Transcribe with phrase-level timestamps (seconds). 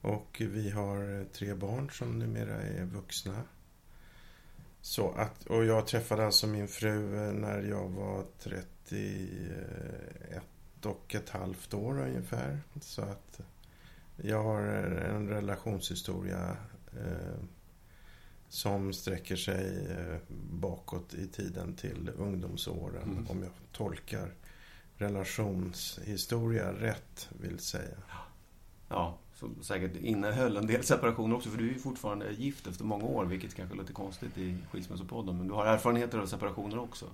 [0.00, 3.42] Och vi har tre barn som numera är vuxna.
[4.80, 10.42] Så att, och jag träffade alltså min fru när jag var 31
[10.82, 12.60] och ett halvt år ungefär.
[12.80, 13.40] Så att
[14.16, 16.56] jag har en relationshistoria
[16.92, 17.38] eh,
[18.48, 20.18] som sträcker sig eh,
[20.50, 23.02] bakåt i tiden till ungdomsåren.
[23.02, 23.26] Mm.
[23.28, 24.34] Om jag tolkar
[24.96, 27.96] relationshistoria rätt, vill säga.
[28.88, 32.84] Ja, som säkert innehöll en del separationer också, för du är ju fortfarande gift efter
[32.84, 37.06] många år, vilket kanske låter konstigt i Skilsmässopodden, men du har erfarenheter av separationer också.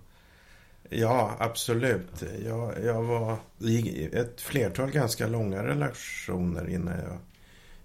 [0.90, 2.24] Ja, absolut.
[2.44, 7.18] Jag, jag var i ett flertal ganska långa relationer innan jag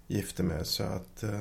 [0.06, 1.40] gifte mig, så att eh,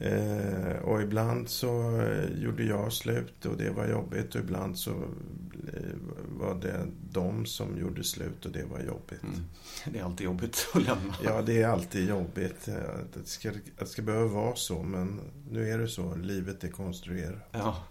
[0.00, 2.02] Eh, och ibland så
[2.34, 5.96] gjorde jag slut och det var jobbigt och ibland så eh,
[6.28, 9.22] var det de som gjorde slut och det var jobbigt.
[9.22, 9.44] Mm.
[9.84, 11.14] Det är alltid jobbigt att lämna.
[11.24, 12.68] Ja, det är alltid jobbigt.
[12.68, 16.14] Att det, ska, att det ska behöva vara så, men nu är det så.
[16.14, 17.48] Livet är konstruerat.
[17.50, 17.84] Ja.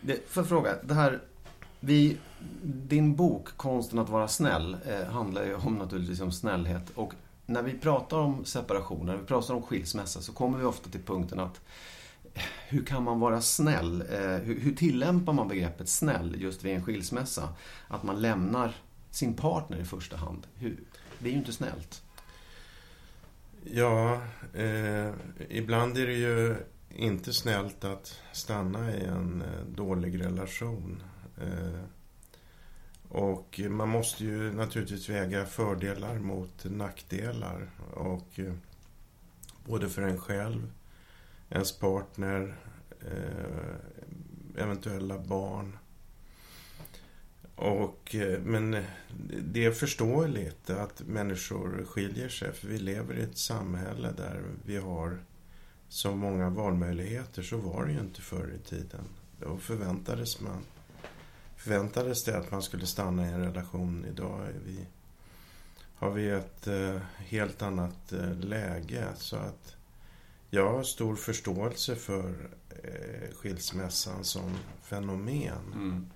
[0.00, 1.22] Det, för fråga, det här...
[1.84, 2.16] Vi,
[2.62, 6.90] din bok Konsten att vara snäll eh, handlar ju om naturligtvis om snällhet.
[6.94, 7.14] Och
[7.52, 11.02] när vi pratar om separation, när vi pratar om skilsmässa så kommer vi ofta till
[11.02, 11.60] punkten att
[12.34, 14.04] eh, hur kan man vara snäll?
[14.10, 17.48] Eh, hur, hur tillämpar man begreppet snäll just vid en skilsmässa?
[17.88, 18.76] Att man lämnar
[19.10, 20.46] sin partner i första hand.
[20.54, 20.80] Hur?
[21.18, 22.02] Det är ju inte snällt.
[23.64, 24.22] Ja,
[24.54, 25.10] eh,
[25.48, 26.56] ibland är det ju
[26.88, 31.02] inte snällt att stanna i en eh, dålig relation.
[31.40, 31.80] Eh,
[33.12, 37.70] och man måste ju naturligtvis väga fördelar mot nackdelar.
[37.94, 38.54] Och eh,
[39.64, 40.72] både för en själv,
[41.50, 42.56] ens partner,
[43.00, 45.78] eh, eventuella barn.
[47.54, 48.84] Och, eh, men
[49.42, 54.76] det är förståeligt att människor skiljer sig för vi lever i ett samhälle där vi
[54.76, 55.18] har
[55.88, 57.42] så många valmöjligheter.
[57.42, 59.04] Så var det ju inte förr i tiden.
[59.40, 60.62] Då förväntades man
[61.62, 64.04] förväntades det att man skulle stanna i en relation.
[64.04, 64.86] Idag vi,
[65.94, 69.06] har vi ett eh, helt annat eh, läge.
[69.16, 69.76] Så att
[70.50, 75.72] jag har stor förståelse för eh, skilsmässan som fenomen.
[75.74, 76.06] Mm.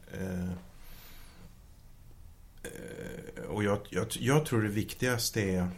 [3.48, 5.70] Och jag, jag, jag tror det viktigaste är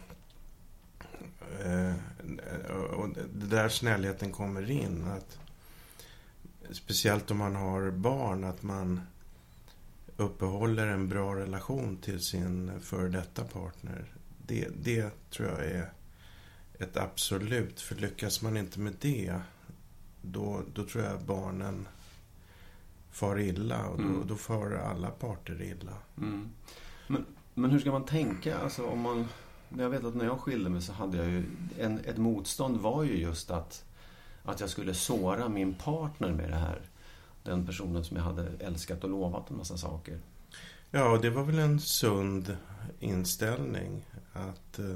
[2.89, 5.03] och det där snällheten kommer in.
[5.03, 5.39] Att,
[6.71, 9.01] speciellt om man har barn, att man
[10.19, 14.05] uppehåller en bra relation till sin före detta partner.
[14.47, 15.91] Det, det tror jag är
[16.79, 17.81] ett absolut.
[17.81, 19.39] För lyckas man inte med det,
[20.21, 21.87] då, då tror jag barnen
[23.11, 23.85] far illa.
[23.87, 24.27] Och då, Mm.
[24.27, 25.93] då far alla parter illa.
[26.17, 26.49] Mm.
[27.07, 28.57] Men, men hur ska man tänka?
[28.57, 29.27] Alltså, om man,
[29.77, 31.43] jag vet att när jag skilde mig så hade jag ju...
[31.79, 33.85] En, ett motstånd var ju just att,
[34.43, 36.81] att jag skulle såra min partner med det här.
[37.49, 40.19] Den personen som jag hade älskat och lovat en massa saker.
[40.91, 42.57] Ja, och det var väl en sund
[42.99, 44.05] inställning.
[44.33, 44.95] Att eh,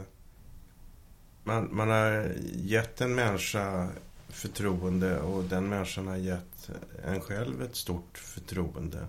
[1.44, 3.90] man, man har gett en människa
[4.30, 6.70] förtroende och den människan har gett
[7.06, 9.08] en själv ett stort förtroende.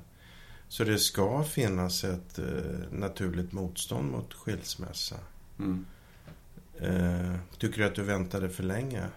[0.69, 2.45] Så det ska finnas ett eh,
[2.91, 5.17] naturligt motstånd mot skilsmässa.
[5.59, 5.87] Mm.
[6.79, 9.09] Eh, tycker du att du väntade för länge?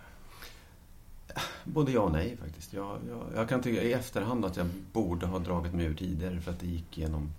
[1.64, 2.74] Både ja och nej faktiskt.
[2.74, 6.42] Jag, jag, jag kan tycka i efterhand att jag borde ha dragit mig ur tidigare
[6.42, 7.34] för att det gick igenom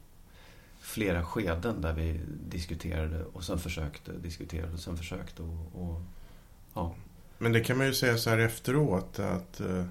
[0.81, 6.03] flera skeden där vi diskuterade och sen försökte, diskuterade och sen försökte och, och
[6.75, 6.95] ja.
[7.39, 9.85] Men det kan man ju säga så här efteråt att, eh,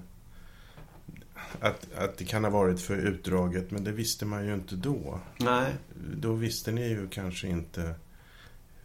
[1.60, 5.20] att, att det kan ha varit för utdraget, men det visste man ju inte då.
[5.38, 5.72] Nej,
[6.14, 7.94] Då visste ni ju kanske inte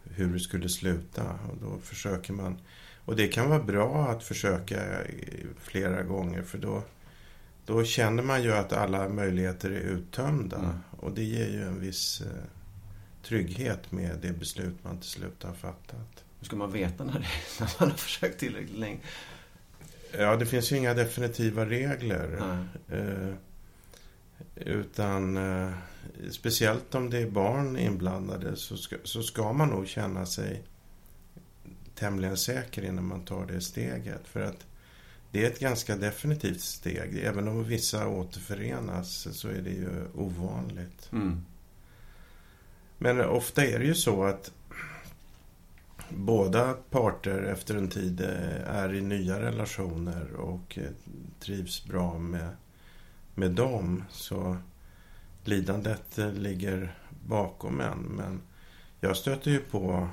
[0.04, 2.58] hur det skulle sluta och då försöker man.
[3.04, 6.82] Och det kan vara bra att försöka i- flera gånger för då,
[7.66, 10.58] då känner man ju att alla möjligheter är uttömda.
[10.58, 10.70] Mm.
[10.90, 12.26] Och det ger ju en viss eh,
[13.22, 16.24] trygghet med det beslut man till slut har fattat.
[16.38, 17.26] hur ska man veta när, det,
[17.60, 18.98] när man har försökt tillräckligt länge?
[20.18, 22.38] Ja, det finns ju inga definitiva regler.
[22.88, 23.34] Eh,
[24.56, 25.70] utan eh,
[26.30, 30.62] speciellt om det är barn inblandade så ska, så ska man nog känna sig
[31.94, 34.28] tämligen säker innan man tar det steget.
[34.28, 34.66] För att
[35.30, 37.18] det är ett ganska definitivt steg.
[37.18, 41.08] Även om vissa återförenas så är det ju ovanligt.
[41.12, 41.44] Mm.
[42.98, 44.52] Men ofta är det ju så att
[46.08, 50.90] båda parter efter en tid eh, är i nya relationer och eh,
[51.40, 52.48] trivs bra med,
[53.34, 54.04] med dem.
[54.10, 54.56] Så
[55.44, 56.94] lidandet eh, ligger
[57.26, 57.98] bakom en.
[57.98, 58.40] Men
[59.00, 60.08] jag stöter ju på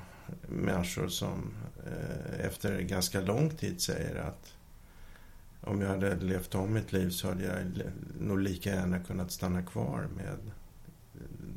[0.47, 1.53] människor som
[1.85, 4.53] eh, efter ganska lång tid säger att
[5.61, 7.83] om jag hade levt om mitt liv så hade jag
[8.19, 10.37] nog lika gärna kunnat stanna kvar med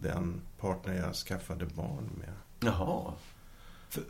[0.02, 2.32] den partner jag skaffade barn med.
[2.60, 3.12] Jaha.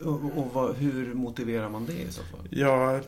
[0.02, 2.48] Och vad, hur motiverar man det i så fall?
[2.50, 3.00] Ja,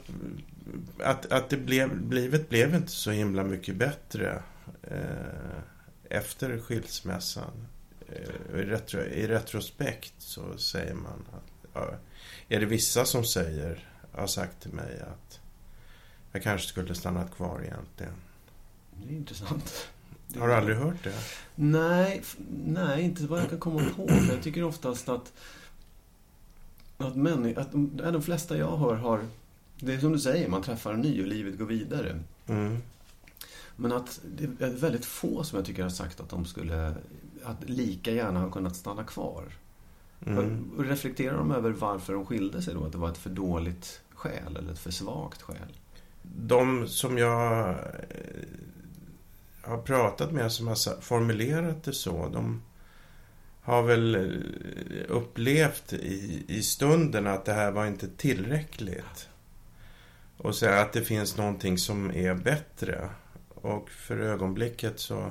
[1.01, 4.43] att, att det blev, livet blev inte så himla mycket bättre
[4.83, 5.61] eh,
[6.11, 7.67] efter skilsmässan.
[8.13, 11.91] Eh, i, retro, I retrospekt så säger man att, ja,
[12.49, 15.41] är det vissa som säger, har sagt till mig att
[16.33, 18.13] jag kanske skulle stannat kvar egentligen.
[19.05, 19.89] Det är intressant.
[20.29, 21.15] Det- Har du aldrig hört det?
[21.55, 22.23] Nej,
[22.67, 24.09] nej, inte vad jag kan komma på.
[24.09, 25.33] För jag tycker oftast att,
[26.99, 29.27] att, männi- att de, de flesta jag hör har...
[29.81, 32.21] Det är som du säger, man träffar en ny och livet går vidare.
[32.47, 32.83] Mm.
[33.77, 36.95] Men att det är väldigt få som jag tycker har sagt att de skulle
[37.47, 39.45] att lika gärna ha kunnat stanna kvar.
[40.27, 40.71] Mm.
[40.77, 42.85] Och Reflekterar de över varför de skilde sig då?
[42.85, 45.73] Att det var ett för dåligt skäl eller ett för svagt skäl?
[46.23, 47.77] De som jag eh,
[49.63, 52.63] har pratat med som har formulerat det så, de
[53.61, 59.29] har väl eh, upplevt i, i stunden att det här var inte tillräckligt.
[60.37, 63.09] Och så att det finns någonting som är bättre.
[63.55, 65.31] Och för ögonblicket så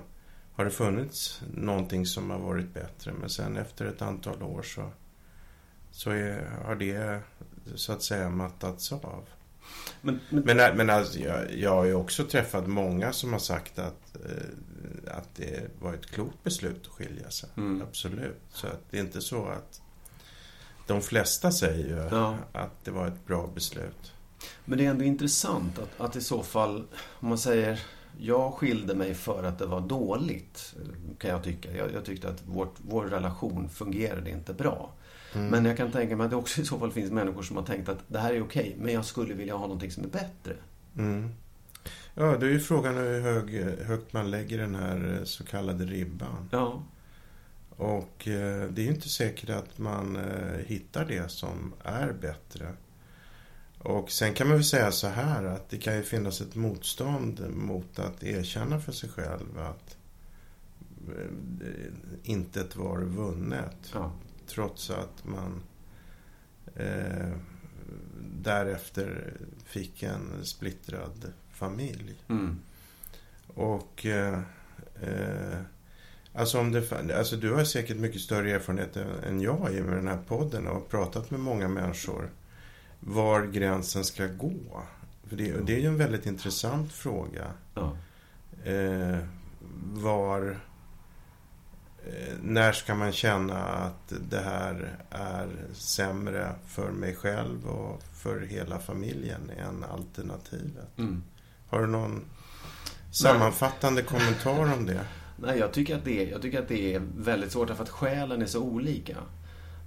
[0.56, 3.14] har det funnits någonting som har varit bättre.
[3.14, 4.92] Men sen efter ett antal år så,
[5.92, 7.20] så är, har det
[7.76, 9.24] så att säga mattats av.
[10.02, 13.80] Men, men, Men, men alltså, jag, jag har ju också träffat många som har sagt
[13.80, 17.50] att, eh, att det var ett klokt beslut att skilja sig.
[17.58, 17.82] Mm.
[17.82, 18.42] Absolut.
[18.50, 19.82] Så att det är inte så att...
[20.88, 22.38] De flesta säger ju Ja.
[22.52, 24.14] att det var ett bra beslut.
[24.66, 26.88] Men det är ändå intressant att, att i så fall,
[27.20, 27.82] om man säger
[28.20, 30.76] jag skilde mig för att det var dåligt,
[31.18, 31.78] kan jag tycka.
[31.78, 34.92] Jag, jag tyckte att vårt, vår relation fungerade inte bra.
[35.34, 37.64] Men jag kan tänka mig att det också i så fall finns människor som har
[37.64, 40.56] tänkt att det här är okej, men jag skulle vilja ha någonting som är bättre.
[40.98, 41.30] Mm.
[42.14, 46.50] Ja, då är ju frågan hur hög, högt man lägger den här så kallade ribban.
[46.52, 46.84] Ja.
[47.70, 52.74] Och eh, det är ju inte säkert att man eh, hittar det som är bättre.
[53.86, 57.50] Och sen kan man väl säga så här att det kan ju finnas ett motstånd
[57.50, 59.98] mot att erkänna för sig själv att
[61.08, 61.92] eh,
[62.24, 63.92] intet var vunnet.
[63.94, 64.12] ja.
[64.48, 65.64] Trots att man
[66.76, 67.32] eh,
[68.42, 69.34] därefter
[69.66, 72.24] fick en splittrad familj.
[72.28, 72.60] Mm.
[73.48, 74.40] Och eh,
[75.02, 75.60] eh,
[76.34, 80.08] alltså, om det, alltså du har säkert mycket större erfarenhet än jag i med den
[80.08, 82.30] här podden och har pratat med många människor
[83.06, 84.84] var gränsen ska gå.
[85.24, 87.46] För det, det är ju en väldigt intressant fråga.
[87.74, 87.98] Ja.
[88.72, 89.18] Eh,
[89.94, 90.60] var...
[92.06, 98.42] Eh, när ska man känna att det här är sämre för mig själv och för
[98.42, 100.98] hela familjen än alternativet?
[100.98, 101.24] Mm.
[101.68, 102.22] Har du någon
[103.12, 105.06] sammanfattande kommentar om det?
[105.38, 107.90] Nej, jag tycker, att det är, jag tycker att det är väldigt svårt därför att
[107.90, 109.18] själen är så olika.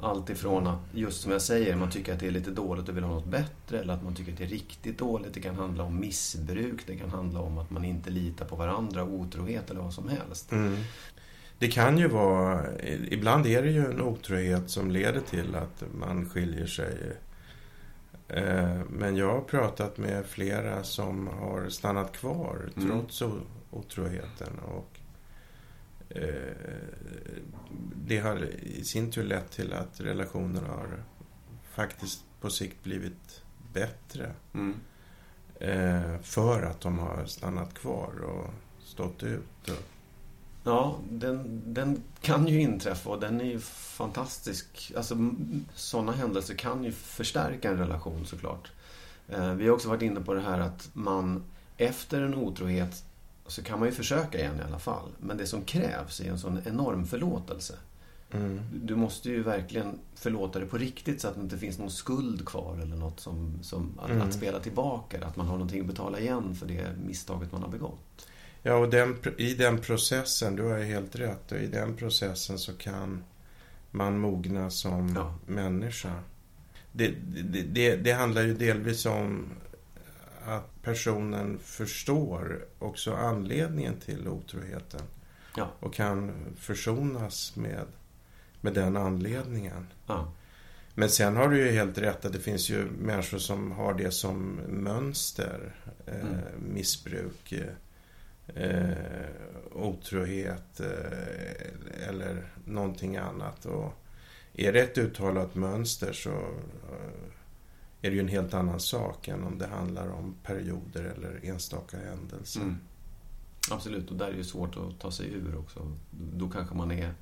[0.01, 2.97] Allt ifrån att, just som jag säger, man tycker att det är lite dåligt och
[2.97, 5.35] vill ha något bättre eller att man tycker att det är riktigt dåligt.
[5.35, 9.05] Det kan handla om missbruk, det kan handla om att man inte litar på varandra,
[9.05, 10.53] otrohet eller vad som helst.
[10.53, 10.77] Mm.
[11.59, 12.65] Det kan ju vara,
[13.11, 16.97] ibland är det ju en otrohet som leder till att man skiljer sig.
[18.29, 22.89] Eh, Men jag har pratat med flera som har stannat kvar Mm.
[22.89, 23.41] trots o-
[23.71, 24.59] otroheten.
[24.59, 24.98] Och
[27.95, 31.05] det har i sin tur lett till att relationen har
[31.75, 34.33] faktiskt på sikt blivit bättre.
[34.55, 34.75] Mm.
[35.61, 38.51] Eh, För att de har stannat kvar och
[38.85, 39.71] stått ut.
[40.65, 44.93] Ja, den, den kan ju inträffa och den är ju fantastisk.
[44.97, 45.17] Alltså,
[45.75, 48.73] sådana händelser kan ju förstärka en relation såklart.
[49.29, 51.45] Eh, vi har också varit inne på det här att man
[51.77, 53.05] efter en otrohet
[53.49, 55.09] så kan man ju försöka igen i alla fall.
[55.21, 57.75] Men det som krävs är en sån enorm förlåtelse.
[58.33, 58.61] mm.
[58.85, 62.47] Du måste ju verkligen förlåta det på riktigt så att det inte finns någon skuld
[62.47, 64.23] kvar eller något som, som att, Mm.
[64.23, 65.27] att spela tillbaka.
[65.27, 68.27] Att man har någonting att betala igen för det misstaget man har begått.
[68.63, 72.59] Ja, och den, i den processen, du har ju helt rätt, och i den processen
[72.59, 73.25] så kan
[73.91, 75.35] man mogna som Ja.
[75.47, 76.13] människa.
[76.93, 79.47] Det, det, det, det handlar ju delvis om
[80.49, 85.01] att personen förstår också anledningen till otroheten
[85.57, 85.69] Ja.
[85.81, 87.85] och kan försonas med,
[88.61, 89.87] med den anledningen.
[90.07, 90.33] Ja.
[90.95, 94.11] Men sen har du ju helt rätt att det finns ju människor som har det
[94.11, 95.75] som mönster.
[96.07, 96.39] Eh, Mm.
[96.75, 97.53] Missbruk,
[98.55, 98.91] eh,
[99.73, 103.65] otrohet eh, eller någonting annat.
[103.67, 103.93] Och
[104.55, 107.33] är det ett uttalat mönster så eh,
[108.03, 111.97] är det ju en helt annan sak än om det handlar om perioder eller enstaka
[111.99, 112.61] händelser.
[112.61, 112.77] Mm.
[113.71, 115.93] Absolut, och där är det ju svårt att ta sig ur också.
[116.11, 117.15] Då kanske man är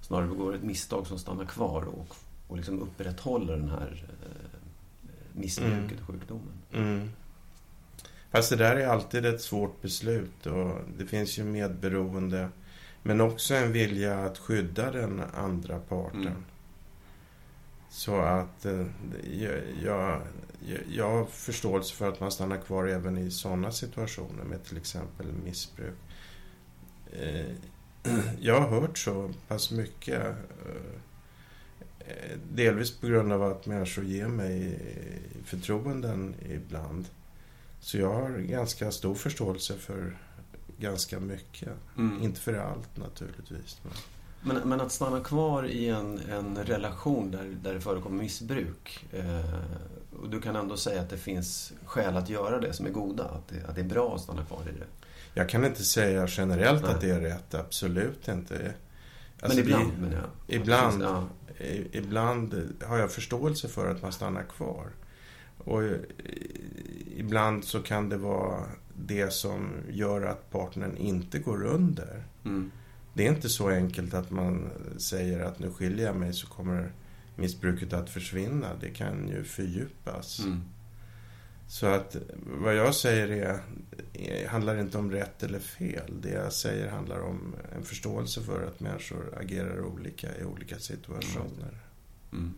[0.00, 2.16] snarare begår ett misstag som stannar kvar och,
[2.48, 4.58] och liksom upprätthåller den här eh,
[5.32, 6.00] missbruket Mm.
[6.00, 6.52] och sjukdomen.
[6.72, 7.10] Mm.
[8.30, 12.48] Fast det där är alltid ett svårt beslut och det finns ju medberoende
[13.02, 16.20] men också en vilja att skydda den andra parten.
[16.20, 16.44] Mm.
[17.92, 18.86] Så att eh,
[19.32, 20.22] jag, jag,
[20.90, 25.26] jag har förståelse för att man stannar kvar även i sådana situationer med till exempel
[25.44, 25.94] missbruk.
[27.12, 27.46] Eh,
[28.40, 30.22] Jag har hört så pass mycket
[31.98, 34.78] eh, Delvis på grund av att människor ger mig
[35.44, 37.08] förtroenden ibland.
[37.80, 40.18] Så jag har ganska stor förståelse för
[40.78, 41.72] ganska mycket.
[41.98, 42.22] Mm.
[42.22, 43.80] Inte för allt naturligtvis.
[43.82, 43.92] Men...
[44.44, 49.54] Men, men att stanna kvar i en, en relation där, där det förekommer missbruk eh,
[50.22, 53.24] och du kan ändå säga att det finns skäl att göra det som är goda,
[53.24, 54.86] att det, att det är bra att stanna kvar i det.
[55.34, 56.90] Jag kan inte säga generellt Nej.
[56.94, 58.54] att det är rätt, absolut inte.
[58.54, 58.72] Men
[59.40, 60.56] Alltså, ibland, det- menar jag.
[60.60, 61.24] Ibland, Ja.
[61.92, 64.86] ibland har jag förståelse för att man stannar kvar.
[65.58, 65.96] Och eh,
[67.16, 72.24] ibland så kan det vara det som gör att partnern inte går under.
[72.44, 72.70] Mm.
[73.14, 76.92] Det är inte så enkelt att man säger att nu skiljer jag mig så kommer
[77.36, 78.68] missbruket att försvinna.
[78.80, 80.38] Det kan ju fördjupas.
[80.38, 80.62] Mm.
[81.68, 83.62] Så att vad jag säger är,
[84.12, 86.20] är, handlar inte om rätt eller fel.
[86.22, 91.80] Det jag säger handlar om en förståelse för att människor agerar olika i olika situationer.
[92.32, 92.54] Mm.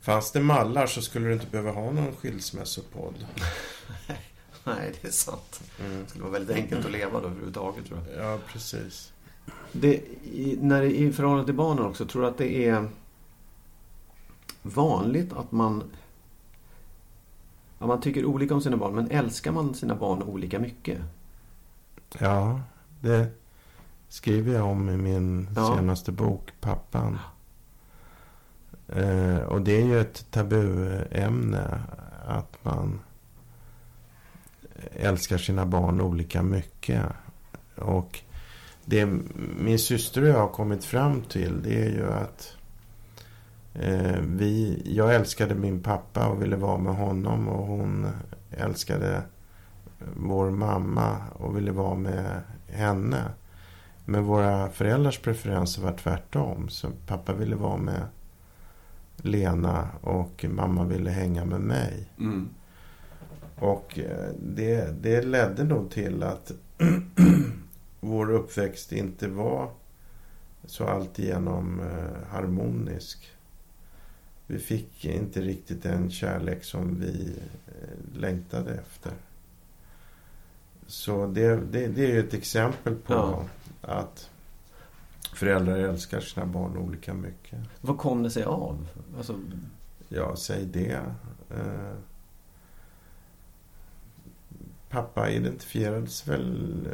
[0.00, 3.14] Fanns det mallar så skulle du inte behöva ha någon skilsmässopodd.
[4.64, 5.60] Nej, det är sant.
[5.80, 6.02] Mm.
[6.02, 8.24] Det skulle vara väldigt enkelt att leva då överhuvudtaget, tror jag.
[8.24, 9.12] Ja, precis.
[9.72, 12.88] Det, i, när det, I förhållande till barnen också, tror du att det är
[14.62, 15.84] vanligt att man
[17.78, 20.98] Ja, man tycker olika om sina barn, men älskar man sina barn olika mycket?
[22.18, 22.60] Ja,
[23.00, 23.28] det
[24.08, 25.76] skriver jag om i min Ja.
[25.76, 27.18] senaste bok, Pappan.
[28.88, 31.80] Eh, och det är ju ett tabuämne
[32.26, 33.00] att man
[34.92, 37.02] älskar sina barn olika mycket.
[37.76, 38.20] Och
[38.88, 39.06] det
[39.58, 42.56] min syster och jag har kommit fram till det är ju att
[43.74, 48.06] eh, vi, jag älskade min pappa och ville vara med honom och hon
[48.50, 49.22] älskade
[50.16, 53.22] vår mamma och ville vara med henne.
[54.04, 56.68] Men våra föräldrars preferenser var tvärtom.
[56.68, 58.06] Så pappa ville vara med
[59.16, 62.10] Lena och mamma ville hänga med mig.
[62.18, 62.48] Mm.
[63.58, 66.52] Och eh, det, det ledde nog till att
[68.00, 69.70] vår uppväxt inte var
[70.64, 73.30] så alltigenom eh, harmonisk.
[74.46, 79.12] Vi fick inte riktigt den kärlek som vi eh, längtade efter.
[80.86, 83.44] Så det, det, det är ju ett exempel på Ja.
[83.80, 84.30] att
[85.34, 87.58] föräldrar älskar sina barn olika mycket.
[87.80, 88.88] Vad kom det sig av?
[89.16, 89.40] Alltså,
[90.08, 91.00] Ja, säg det.
[94.96, 96.88] Pappa identifierades väl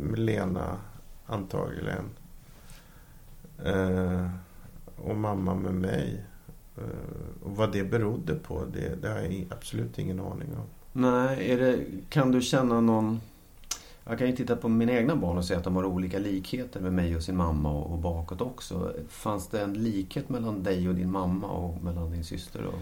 [0.00, 0.78] med Lena
[1.26, 2.10] antagligen.
[3.64, 4.28] Eh,
[4.96, 6.24] och mamma med mig.
[6.76, 10.66] Eh, och vad det berodde på, det, det har jag absolut ingen aning om.
[10.92, 13.20] nej, är det, kan du känna någon...
[14.04, 16.80] Jag kan ju titta på mina egna barn och säga att de har olika likheter
[16.80, 18.92] med mig och sin mamma och, och bakåt också.
[19.08, 22.64] Fanns det en likhet mellan dig och din mamma och mellan din syster?
[22.64, 22.80] Och...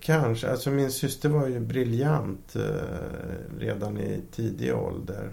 [0.00, 0.50] Kanske.
[0.50, 5.32] Alltså min syster var ju briljant eh, redan i tidig ålder.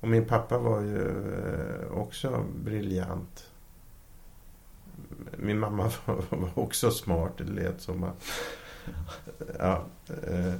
[0.00, 3.50] Och min pappa var ju eh, också briljant.
[5.36, 7.32] Min mamma var, var också smart.
[7.38, 8.24] Det lät som att...
[9.58, 9.84] Ja,
[10.22, 10.54] eh,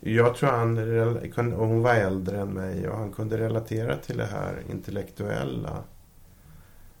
[0.00, 1.52] jag tror han...
[1.52, 5.84] Och hon var äldre än mig och han kunde relatera till det här intellektuella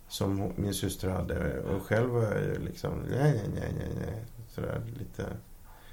[0.08, 1.60] som min syster hade.
[1.60, 2.92] Och själv var jag ju liksom...
[3.10, 4.24] Nej, nej, nej, nej.
[4.56, 5.26] Sådär lite...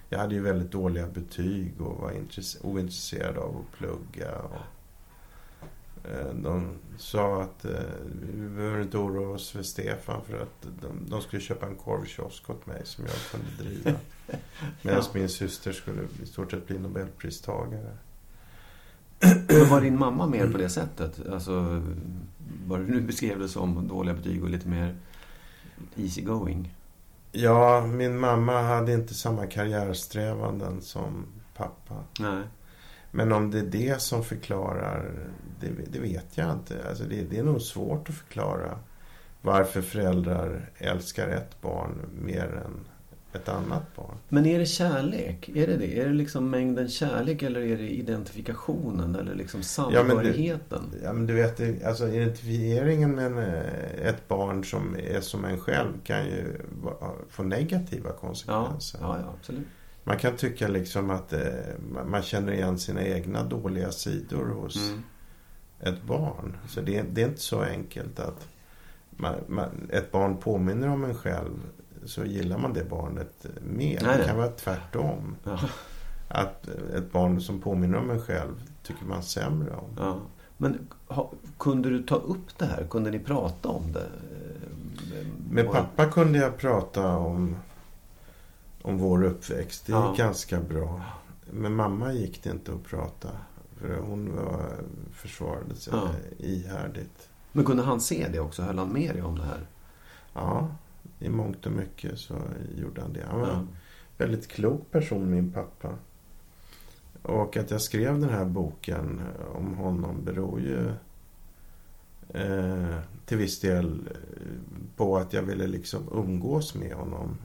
[0.10, 4.32] Jag hade ju väldigt dåliga betyg och var intresse- ointresserad av att plugga.
[4.39, 4.65] Och,
[6.12, 7.71] eh, de sa att eh,
[8.34, 12.49] vi behöver inte oroa oss för Stefan för att de, de skulle köpa en korvkiosk
[12.49, 13.99] åt mig som jag kunde driva.
[14.82, 17.97] Medan min syster skulle i stort sett bli nobelpristagare.
[19.47, 21.28] Men var din mamma mer på det sättet?
[21.28, 21.82] Alltså,
[22.67, 24.95] vad du nu beskrev det som dåliga betyg och lite mer
[25.95, 26.73] easy going?
[27.36, 31.96] Ja, min mamma hade inte samma karriärsträvanden som pappa.
[32.19, 32.43] Nej.
[33.12, 35.12] Men om det är det som förklarar,
[35.60, 36.86] det, det vet jag inte.
[36.89, 38.80] Alltså det, det är nog svårt att förklara
[39.41, 42.88] varför föräldrar älskar ett barn mer än
[43.36, 44.15] ett annat barn.
[44.30, 45.50] Men är det kärlek?
[45.56, 46.00] Är det det?
[46.00, 50.82] Är det liksom mängden kärlek eller är det identifikationen eller liksom Ja, samhörigheten?
[51.04, 55.60] Ja, men du vet, alltså identifieringen med en, eh, ett barn som är som en
[55.60, 56.62] själv kan ju
[57.30, 59.00] få negativa Ja, konsekvenser.
[59.02, 59.67] ja, ja, absolut.
[60.04, 61.39] Man kan tycka liksom att eh,
[61.93, 65.04] man- man känner igen sina egna dåliga sidor hos Mm.
[65.80, 66.58] ett barn.
[66.69, 68.48] Så det, det är inte så enkelt att
[69.10, 71.60] man, man, ett barn påminner om en själv
[72.05, 74.01] så gillar man det barnet mer.
[74.03, 75.35] Nej, det kan vara tvärtom.
[75.43, 75.59] Ja,
[76.27, 79.89] Att ett barn som påminner om en själv tycker man sämre om.
[79.97, 80.17] ja.
[80.57, 82.83] Men ha, kunde du ta upp det här?
[82.89, 84.07] Kunde ni prata om det?
[85.49, 87.55] Med pappa kunde jag prata om,
[88.81, 89.85] om vår uppväxt.
[89.85, 90.13] Det gick Ja.
[90.17, 91.01] ganska bra.
[91.51, 93.29] Med mamma gick det inte att prata.
[93.77, 94.65] För hon var,
[95.13, 96.07] försvarade sig Ja.
[96.37, 97.29] ihärdigt.
[97.51, 98.61] Men kunde han se det också?
[98.61, 99.65] Höll han med dig om det här?
[100.33, 100.67] Ja,
[101.23, 102.36] i mångt och mycket så
[102.77, 103.25] gjorde han det.
[103.29, 103.53] Han var Ja.
[103.53, 103.67] en
[104.17, 105.89] väldigt klok person, min pappa.
[107.21, 109.21] Och att jag skrev den här boken
[109.55, 110.89] om honom beror ju
[112.29, 114.17] eh, till viss del eh,
[114.95, 117.38] på att jag ville liksom umgås med honom.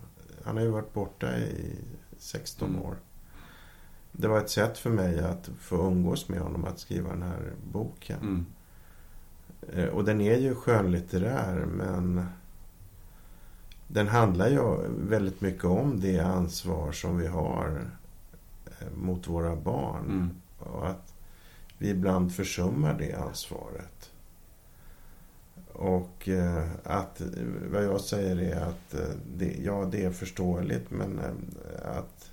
[0.45, 1.75] Han har ju varit borta i
[2.19, 2.83] 16 Mm.
[2.83, 2.97] år.
[4.13, 7.53] Det var ett sätt för mig att få umgås med honom att skriva den här
[7.73, 8.19] boken.
[8.23, 8.47] Mm.
[9.73, 12.25] Eh, Och den är ju skönlitterär men
[13.89, 17.87] den handlar ju väldigt mycket om det ansvar som vi har
[18.67, 20.05] eh, mot våra barn.
[20.05, 20.31] Mm.
[20.59, 21.15] Och att
[21.79, 24.11] vi ibland försummar det ansvaret.
[25.73, 27.27] Och eh, att, eh,
[27.73, 28.95] vad jag säger är att
[29.37, 31.21] det, ja, det är förståeligt men
[31.85, 32.31] att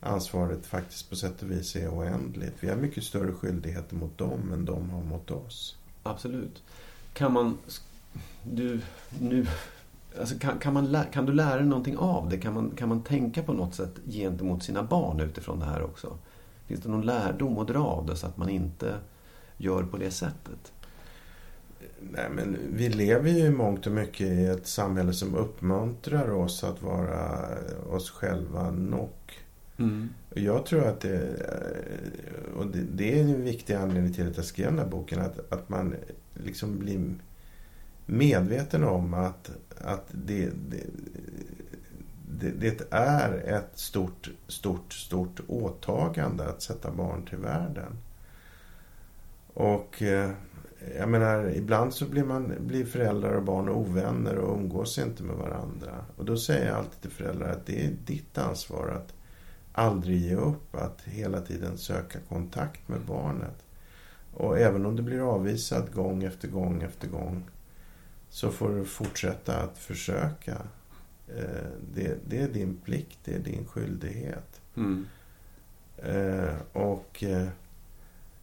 [0.00, 2.54] ansvaret faktiskt på sätt och vis är oändligt.
[2.60, 5.76] Vi har mycket större skyldigheter mot dem än de har mot oss.
[6.02, 6.62] Absolut.
[7.12, 7.58] Kan man...
[8.42, 8.80] Du,
[9.20, 9.46] nu...
[10.20, 12.38] Alltså kan, kan, man, kan du lära dig någonting av det?
[12.38, 16.18] Kan man, kan man tänka på något sätt gentemot sina barn utifrån det här också?
[16.66, 18.94] Finns det någon lärdom att dra av det så att man inte
[19.56, 20.72] gör på det sättet?
[22.00, 26.64] Nej, men vi lever ju i mångt och mycket i ett samhälle som uppmuntrar oss
[26.64, 27.48] att vara
[27.90, 29.10] oss själva nog.
[29.76, 30.08] Mm.
[30.34, 31.20] Jag tror att det,
[32.56, 35.52] och det, det, är en viktig anledning till att jag skrev den här boken, att,
[35.52, 35.94] att man
[36.34, 37.14] liksom blir
[38.08, 40.84] medveten om att, att det, det,
[42.40, 47.96] det, det är ett stort, stort, stort åtagande att sätta barn till världen.
[49.54, 50.30] Och eh,
[50.98, 55.36] jag menar, ibland så blir, man, blir föräldrar och barn ovänner och umgås inte med
[55.36, 56.04] varandra.
[56.16, 59.14] Och då säger jag alltid till föräldrar att det är ditt ansvar att
[59.72, 63.64] aldrig ge upp, att hela tiden söka kontakt med barnet.
[64.34, 67.44] Och även om du blir avvisad gång efter gång efter gång
[68.30, 70.56] så får du fortsätta att försöka.
[71.28, 74.60] Eh, det, det är din plikt, det är din skyldighet.
[74.76, 75.06] Mm.
[75.96, 77.48] Eh, och eh,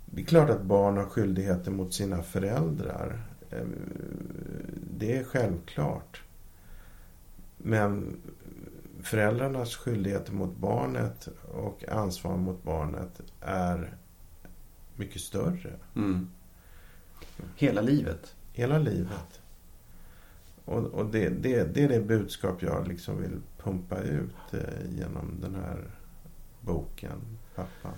[0.05, 3.21] det är klart att barn har skyldigheter mot sina föräldrar.
[4.97, 6.21] Det är självklart.
[7.57, 8.17] Men
[9.01, 13.97] föräldrarnas skyldigheter mot barnet och ansvar mot barnet är
[14.95, 15.73] mycket större.
[15.95, 16.29] Mm.
[17.55, 18.35] Hela livet?
[18.53, 19.41] Hela livet.
[20.65, 25.37] Och, och det, det, det, är det budskap jag liksom vill pumpa ut eh, genom
[25.41, 25.83] den här
[26.61, 27.21] boken,
[27.55, 27.89] Pappa.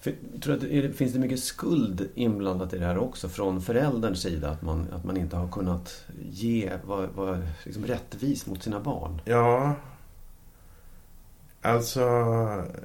[0.00, 4.22] För, tror att det, finns det mycket skuld inblandat i det här också från förälderns
[4.22, 4.50] sida?
[4.50, 9.20] Att man, att man inte har kunnat ge, vara var, liksom rättvis mot sina barn?
[9.24, 9.74] Ja,
[11.66, 12.00] Alltså,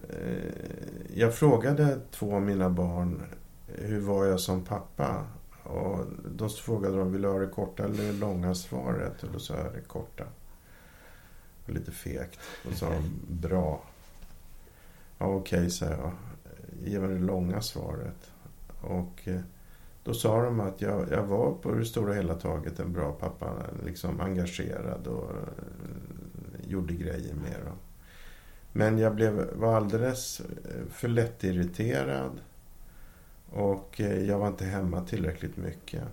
[0.09, 0.53] eh,
[1.13, 3.21] jag frågade två av mina barn
[3.67, 5.25] hur var jag som pappa?
[5.71, 6.05] Och
[6.35, 9.23] då frågade de, vill du ha det korta eller det långa svaret?
[9.23, 10.23] Och då sa jag det korta.
[11.65, 12.39] Lite fegt.
[12.65, 13.83] Och sa de, bra.
[15.17, 16.11] Ja, okej, okay, sa jag.
[16.83, 18.31] Ge mig det långa svaret.
[18.81, 19.41] Och eh,
[20.03, 23.53] då sa de att jag, jag var på det stora hela taget en bra pappa.
[23.85, 27.77] Liksom engagerad och eh, gjorde grejer med dem.
[28.71, 32.31] Men jag blev, var alldeles eh, för lättirriterad.
[33.51, 36.03] Och eh, jag var inte hemma tillräckligt mycket.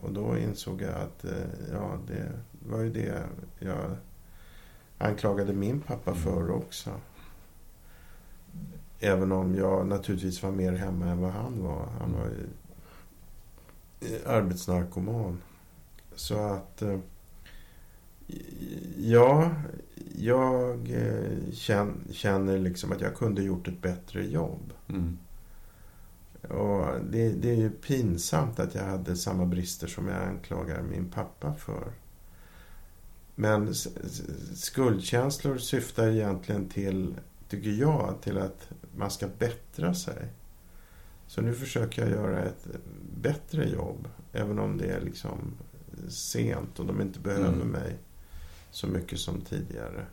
[0.00, 2.32] Och då insåg jag att eh, ja, det
[2.68, 3.22] var ju det
[3.58, 3.96] jag
[4.98, 6.22] anklagade min pappa mm.
[6.22, 6.90] för också.
[9.00, 11.86] Även om jag naturligtvis var mer hemma än vad han var.
[12.00, 12.48] Han var ju
[14.26, 15.42] arbetsnarkoman.
[16.14, 16.82] Så att...
[18.96, 19.50] Ja,
[20.16, 21.52] jag eh,
[22.12, 24.72] känner liksom att jag kunde gjort ett bättre jobb.
[24.88, 25.18] Mm.
[26.48, 31.10] Och det, det, är ju pinsamt att jag hade samma brister som jag anklagar min
[31.10, 31.92] pappa för.
[33.34, 33.74] Men
[34.54, 37.14] skuldkänslor syftar egentligen till,
[37.48, 40.28] tycker jag, till att man ska bättra sig.
[41.26, 42.66] Så nu försöker jag göra ett
[43.20, 44.08] bättre jobb.
[44.32, 45.52] Även om det är liksom
[46.08, 47.68] sent och de inte behöver mm.
[47.68, 47.98] mig
[48.70, 50.06] så mycket som tidigare.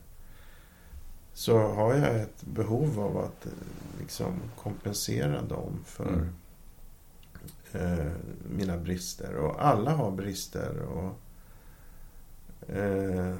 [1.33, 3.51] Så har jag ett behov av att eh,
[3.99, 6.29] liksom kompensera dem för mm.
[7.71, 8.11] eh,
[8.49, 9.35] mina brister.
[9.35, 10.79] Och alla har brister.
[10.79, 11.19] och
[12.75, 13.35] eh,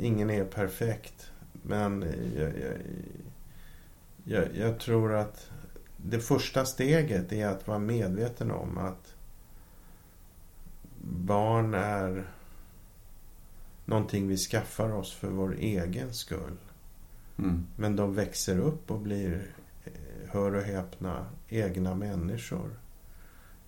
[0.00, 1.30] Ingen är perfekt.
[1.62, 2.02] Men
[2.36, 2.78] jag, jag,
[4.24, 5.50] jag, jag tror att
[5.96, 9.14] det första steget är att vara medveten om att
[11.02, 12.30] barn är
[13.84, 16.56] någonting vi skaffar oss för vår egen skull.
[17.38, 17.66] Mm.
[17.76, 19.46] Men de växer upp och blir,
[19.84, 19.92] eh,
[20.30, 22.70] hör och häpna, egna människor.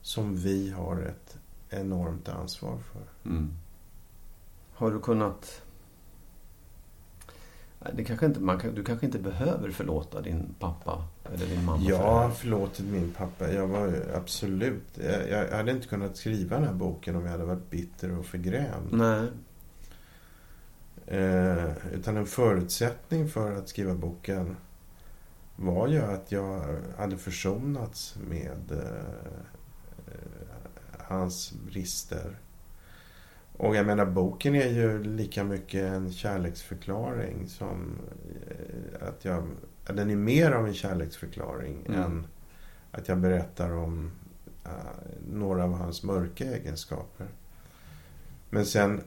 [0.00, 1.38] Som vi har ett
[1.70, 3.30] enormt ansvar för.
[3.30, 3.50] Mm.
[4.72, 5.62] Har du kunnat...
[7.92, 11.04] Det kanske inte, man, du kanske inte behöver förlåta din pappa
[11.34, 11.82] eller din mamma?
[11.82, 13.52] Jag har förlåtit min pappa.
[13.52, 14.84] Jag var absolut...
[14.94, 18.26] Jag, jag hade inte kunnat skriva den här boken om jag hade varit bitter och
[18.26, 18.92] förgrämd.
[18.92, 19.28] Nej.
[21.10, 24.56] Eh, utan en förutsättning för att skriva boken
[25.56, 26.62] var ju att jag
[26.98, 30.12] hade försonats med eh,
[30.98, 32.38] hans brister.
[33.56, 37.98] Och jag menar, boken är ju lika mycket en kärleksförklaring som
[38.50, 39.46] eh, att jag...
[39.86, 42.00] Den är mer av en kärleksförklaring mm.
[42.00, 42.26] än
[42.90, 44.10] att jag berättar om
[44.66, 44.72] uh,
[45.32, 47.26] några av hans mörka egenskaper.
[48.50, 49.00] Men sen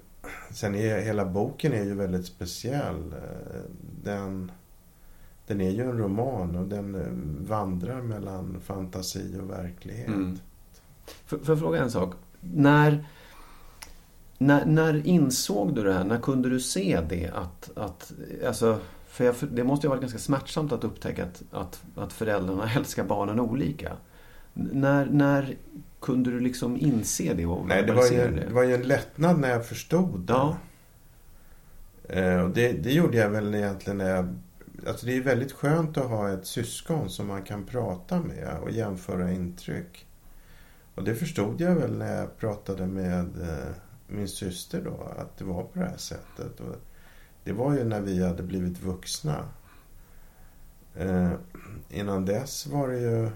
[0.51, 3.15] sen är hela boken är ju väldigt speciell.
[4.03, 4.51] Den,
[5.47, 10.07] den är ju en roman och den vandrar mellan fantasi och verklighet.
[10.07, 10.39] Mm.
[11.25, 12.15] Får jag fråga en sak?
[12.39, 13.05] När,
[14.37, 16.03] När, när insåg du det här?
[16.03, 17.31] När kunde du se det?
[17.33, 18.13] Att, att,
[18.47, 22.13] alltså, för jag, det måste ju ha varit ganska smärtsamt att upptäcka att, att, att
[22.13, 23.93] föräldrarna älskar barnen olika.
[24.53, 25.55] När, när
[26.01, 28.45] kunde du liksom inse det och Nej, det var, ju, det?
[28.47, 30.33] det var ju en lättnad när jag förstod det.
[30.33, 30.57] Ja.
[32.09, 34.35] Eh, det, det gjorde jag väl egentligen när jag...
[34.87, 38.71] Alltså det är väldigt skönt att ha ett syskon som man kan prata med och
[38.71, 40.05] jämföra intryck.
[40.95, 43.75] Och det förstod jag väl när jag pratade med eh,
[44.07, 46.59] min syster då, att det var på det här sättet.
[46.59, 46.75] Och
[47.43, 49.45] det var ju när vi hade blivit vuxna.
[50.95, 51.31] Eh,
[51.89, 53.29] innan dess var det ju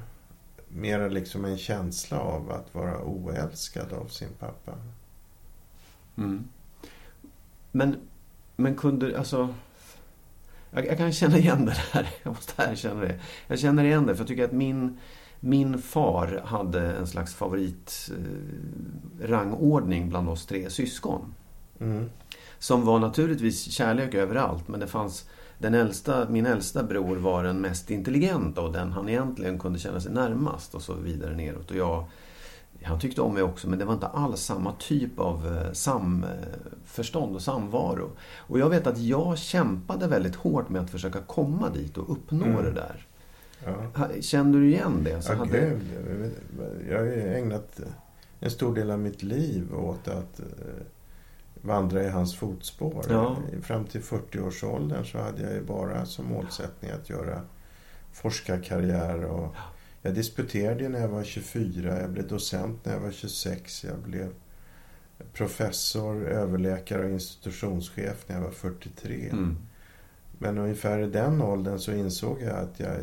[0.76, 4.72] mer liksom en känsla av att vara oälskad av sin pappa.
[6.18, 6.44] Mm.
[7.72, 7.96] Men,
[8.56, 9.54] men kunde, alltså...
[10.72, 12.10] Jag, jag, kan känna igen det här.
[12.24, 13.20] Jag måste erkänna det.
[13.48, 14.98] Jag känner igen det, för jag tycker att min,
[15.40, 21.34] min far hade en slags favoritrangordning eh, bland oss tre syskon.
[21.80, 22.10] Mm.
[22.60, 27.62] Som var naturligtvis kärlek överallt, men det fanns den äldsta, min äldsta bror var den
[27.62, 31.72] mest intelligenta och den han egentligen kunde känna sig närmast och så vidare neråt.
[31.72, 32.06] Och jag,
[32.84, 37.36] han tyckte om mig också men det var inte alls samma typ av eh, samförstånd
[37.36, 38.10] och samvaro.
[38.38, 42.46] Och jag vet att jag kämpade väldigt hårt med att försöka komma dit och uppnå
[42.46, 42.64] mm.
[42.64, 43.06] det där.
[43.66, 44.08] Ja.
[44.22, 45.22] Kände du igen det?
[45.22, 45.60] Så ja, hade...
[45.60, 46.32] gud.
[46.90, 47.80] Jag har ägnat
[48.40, 50.46] en stor del av mitt liv åt att eh,
[51.66, 53.06] vandra i hans fotspår.
[53.10, 53.38] Ja.
[53.62, 57.42] Fram till 40-årsåldern så hade jag ju bara som målsättning att göra
[58.12, 59.24] forskarkarriär.
[59.24, 59.56] Och
[60.02, 64.30] jag disputerade när jag var 24, jag blev docent när jag var 26, jag blev
[65.34, 69.30] professor, överläkare och institutionschef när jag var 43.
[69.32, 69.58] Mm.
[70.40, 72.98] Men ungefär i den åldern så insåg jag att jag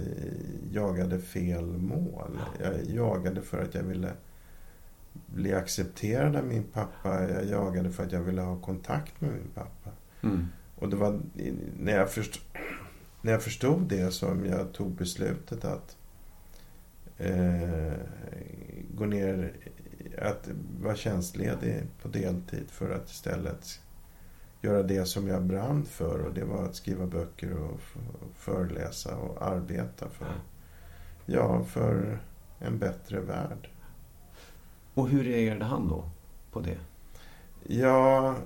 [0.70, 2.38] jagade fel mål.
[2.62, 4.10] Jag jagade för att jag ville
[5.26, 7.30] bli accepterad av min pappa.
[7.30, 9.90] Jag jagade för att jag ville ha kontakt med min pappa.
[10.22, 10.46] Mm.
[10.76, 11.20] Och det var
[11.78, 12.42] när jag, förstod,
[13.22, 15.96] när jag förstod det som jag tog beslutet att
[17.18, 17.92] eh,
[18.94, 19.52] gå ner,
[20.18, 20.48] att
[20.82, 23.80] vara tjänstledig på deltid för att istället
[24.60, 27.80] göra det som jag brann för och det var att skriva böcker och
[28.34, 30.40] föreläsa och arbeta för,
[31.26, 32.18] ja, för
[32.58, 33.68] en bättre värld.
[34.94, 36.04] Och hur reagerade han då
[36.52, 36.78] på det?
[37.66, 38.36] Ja,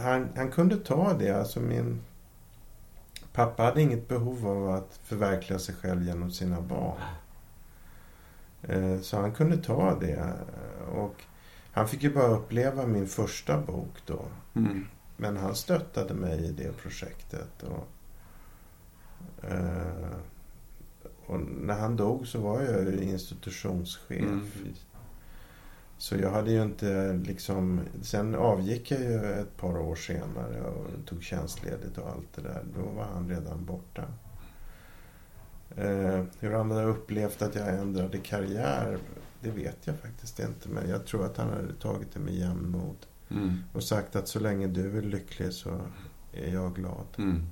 [0.00, 1.30] han, han kunde ta det.
[1.30, 2.00] Alltså min
[3.32, 7.00] pappa hade inget behov av att förverkliga sig själv genom sina barn.
[8.62, 10.32] Eh, så han kunde ta det.
[10.92, 11.22] Och
[11.72, 14.24] han fick ju bara uppleva min första bok då.
[14.54, 14.86] Mm.
[15.16, 17.62] Men han stöttade mig i det projektet.
[17.62, 17.88] Och,
[19.50, 20.16] eh,
[21.26, 24.10] och när han dog så var jag ju institutionschef.
[24.10, 24.46] Mm.
[26.02, 27.80] Så jag hade ju inte liksom...
[28.02, 32.64] Sen avgick jag ju ett par år senare och tog tjänstledigt och allt det där.
[32.76, 34.02] Då var han redan borta.
[35.76, 38.98] Eh, hur han hade upplevt att jag ändrade karriär,
[39.40, 40.68] det vet jag faktiskt inte.
[40.68, 42.96] Men jag tror att han hade tagit det med jämnmod.
[43.30, 43.64] Mm.
[43.72, 45.80] Och sagt att så länge du är lycklig så
[46.32, 47.06] är jag glad.
[47.18, 47.46] Mm.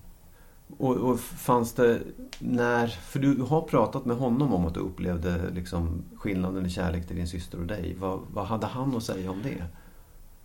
[0.79, 2.01] Och, och, fanns det
[2.39, 2.87] när...
[2.87, 7.17] För du har pratat med honom om att du upplevde liksom skillnaden i kärlek till
[7.17, 7.97] din syster och dig.
[7.99, 9.65] Vad, vad hade han att säga om det?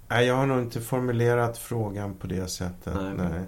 [0.08, 2.94] Nej, jag har nog inte formulerat frågan på det sättet.
[2.96, 3.14] Nej.
[3.18, 3.44] nej.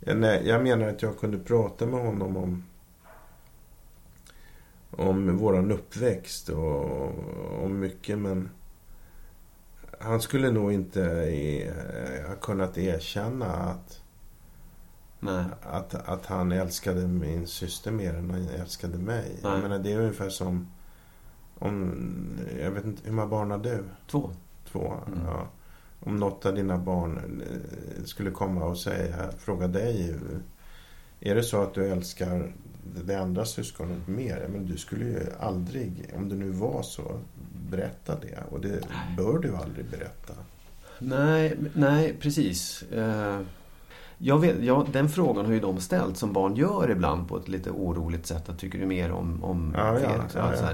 [0.00, 2.64] Jag, nej, jag menar att jag kunde prata med honom om
[4.96, 8.50] om våran uppväxt och om mycket men
[9.98, 11.02] han skulle nog inte
[12.28, 14.01] ha kunnat erkänna att
[15.24, 15.44] Nej.
[15.62, 19.38] Att, att han älskade min syster mer än han älskade mig.
[19.42, 19.52] Nej.
[19.52, 20.66] Jag menar, det är ungefär som
[21.58, 21.94] om,
[22.60, 23.84] jag vet inte, hur många barn har du?
[24.10, 24.30] Två.
[24.72, 25.20] Två, mm.
[25.26, 25.48] ja.
[26.00, 30.14] Om något av dina barn eh, skulle komma och säga, fråga dig.
[31.20, 32.52] Är det så att du älskar
[33.04, 34.48] det andra syskonet mer?
[34.52, 37.20] Men du skulle ju aldrig, om det nu var så,
[37.70, 38.42] berätta det.
[38.50, 38.80] Och det
[39.16, 40.34] bör du aldrig berätta.
[40.98, 42.84] Nej, nej precis.
[42.92, 43.40] Uh...
[44.24, 47.48] Jag vet, ja, den frågan har ju de ställt som barn gör ibland på ett
[47.48, 48.48] lite oroligt sätt.
[48.48, 50.34] Att tycker du mer om, om ja, Felix?
[50.34, 50.68] Ja, ja,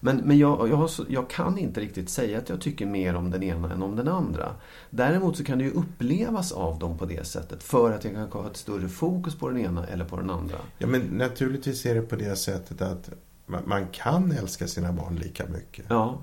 [0.00, 3.30] Men, men jag, jag, har, jag, kan inte riktigt säga att jag tycker mer om
[3.30, 4.54] den ena än om den andra.
[4.90, 7.62] Däremot så kan det ju upplevas av dem på det sättet.
[7.62, 10.56] För att jag kan ha ett större fokus på den ena eller på den andra.
[10.78, 13.10] Ja, men naturligtvis är det på det sättet att
[13.46, 15.84] man, man kan älska sina barn lika mycket.
[15.88, 16.18] Ja.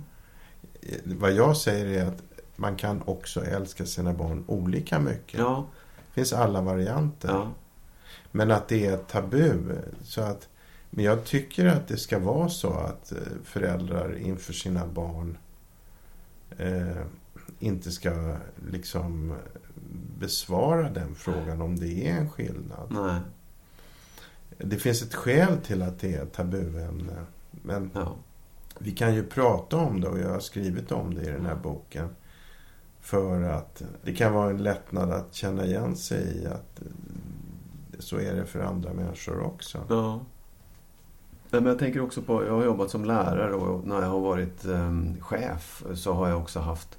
[1.03, 2.23] Vad jag säger är att
[2.55, 5.39] man kan också älska sina barn olika mycket.
[5.39, 5.67] Ja
[6.17, 7.29] finns alla varianter.
[7.29, 7.51] Ja.
[8.31, 9.53] Men att det är tabu.
[10.03, 10.49] Så att,
[10.89, 15.37] men jag tycker att det ska vara så att eh, föräldrar inför sina barn
[16.57, 17.01] eh,
[17.59, 18.35] inte ska
[18.71, 19.35] liksom
[20.19, 22.87] besvara den frågan om det är en skillnad.
[22.89, 23.19] Nej.
[24.57, 27.25] Det finns ett skäl till att det är ett tabuämne.
[27.51, 28.15] Men Ja.
[28.79, 31.55] vi kan ju prata om det och jag har skrivit om det i den här
[31.55, 32.09] boken.
[33.07, 36.87] För att det kan vara en lättnad att känna igen sig i att eh,
[37.99, 39.83] så är det för andra människor också.
[39.89, 40.19] Ja.
[41.49, 44.19] Nej, men jag tänker också på, jag har jobbat som lärare och när jag har
[44.19, 46.97] varit eh, chef så har jag också haft...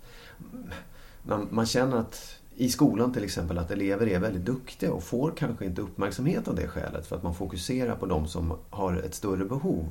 [1.50, 5.64] Man känner att i skolan till exempel att elever är väldigt duktiga och får kanske
[5.64, 9.44] inte uppmärksamhet av det skälet för att man fokuserar på de som har ett större
[9.44, 9.86] behov.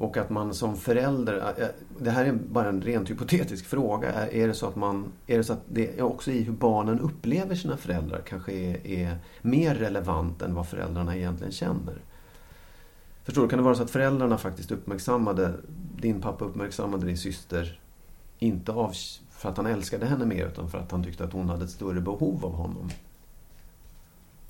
[0.00, 4.48] Och att man som förälder, eh, det här är bara en rent hypotetisk fråga, är
[4.48, 7.54] det så att man, är det så att det är också i hur barnen upplever
[7.54, 12.02] sina föräldrar kanske är, är mer relevant än vad föräldrarna egentligen känner?
[13.24, 15.54] Förstår du, kan det vara så att föräldrarna faktiskt uppmärksammade,
[15.96, 17.80] din pappa uppmärksammade din syster,
[18.38, 18.94] inte av,
[19.30, 21.70] för att han älskade henne mer utan för att han tyckte att hon hade ett
[21.70, 22.90] större behov av honom?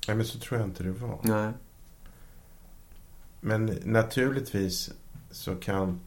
[0.07, 1.19] Nej, men så tror jag inte det var.
[1.21, 1.51] Nej.
[3.41, 4.91] Men naturligtvis
[5.31, 5.99] så kan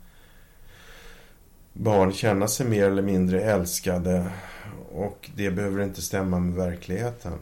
[1.73, 4.31] barn känna sig mer eller mindre älskade
[4.93, 7.33] och det behöver inte stämma med verkligheten.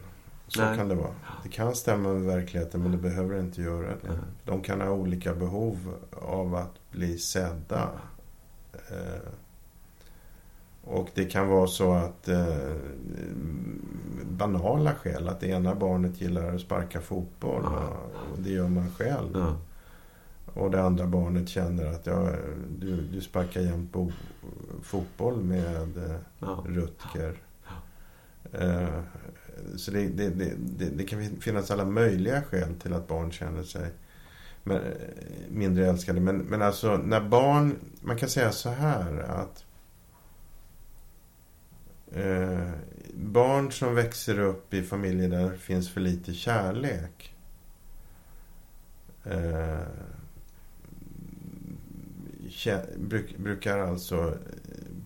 [0.49, 0.77] Så Nej.
[0.77, 1.15] kan det vara.
[1.43, 3.97] Det kan stämma med verkligheten men det behöver inte göra det.
[4.09, 4.17] Nej.
[4.45, 7.91] De kan ha olika behov av att bli sedda.
[8.73, 9.29] Eh,
[10.85, 12.73] och det kan vara så att eh,
[14.31, 17.71] banala skäl, att det ena barnet gillar att sparka fotboll Ja.
[17.89, 19.31] och, och det gör man själv.
[19.35, 19.57] Ja.
[20.55, 22.31] Och det andra barnet känner att ja,
[22.79, 24.13] du, du sparkar jämt bo,
[24.83, 26.65] fotboll med eh, Ja.
[26.67, 27.43] Rutger.
[28.53, 29.03] Eh,
[29.77, 33.91] så det, det, det, det, kan finnas alla möjliga skäl till att barn känner sig
[34.71, 34.77] eh,
[35.51, 36.21] mindre älskade.
[36.21, 39.65] Men, men alltså när barn, man kan säga så här att
[42.13, 42.71] eh,
[43.15, 47.35] barn som växer upp i familjer där det finns för lite kärlek
[49.25, 49.81] eh,
[52.97, 54.35] bruk, brukar alltså eh,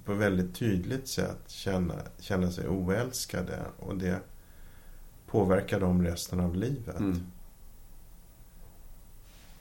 [0.05, 4.21] på väldigt tydligt sätt känna, känna sig oälskade och det
[5.27, 6.99] påverkar dem resten av livet.
[6.99, 7.27] Mm.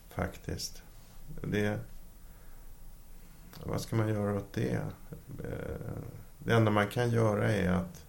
[0.09, 0.83] Faktiskt.
[1.41, 1.79] Det,
[3.63, 4.81] vad ska man göra åt det?
[5.43, 6.01] Eh,
[6.39, 8.05] Det enda man kan göra är att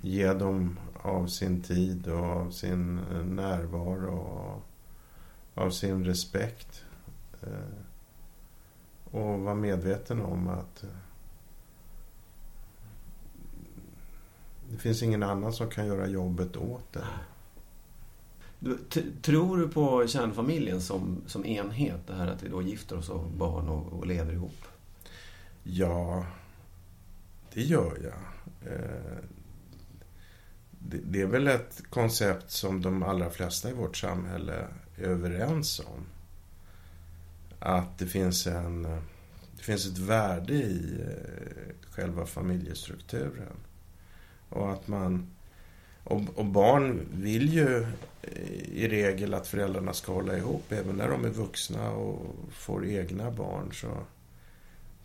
[0.00, 4.62] ge dem av sin tid och av sin eh, närvaro och
[5.62, 6.84] av sin respekt.
[9.14, 10.88] Och vara medveten om att eh,
[14.70, 17.06] det finns ingen annan som kan göra jobbet åt det.
[18.58, 18.78] Du,
[19.22, 22.06] tror du på kärnfamiljen som, som enhet?
[22.06, 24.64] Det här att vi då gifter oss och har barn och, och lever ihop?
[25.62, 26.26] Ja,
[27.52, 28.72] det gör jag.
[28.72, 29.18] Eh,
[30.88, 35.80] Det, det är väl ett koncept som de allra flesta i vårt samhälle är överens
[35.80, 36.06] om.
[37.66, 38.82] Att det finns, en,
[39.56, 43.56] det finns ett värde i eh, själva familjestrukturen.
[44.48, 45.26] Och att man...
[46.04, 47.86] Och, och barn vill ju
[48.22, 50.72] eh, i regel att föräldrarna ska hålla ihop.
[50.72, 53.98] Även när de är vuxna och får egna barn så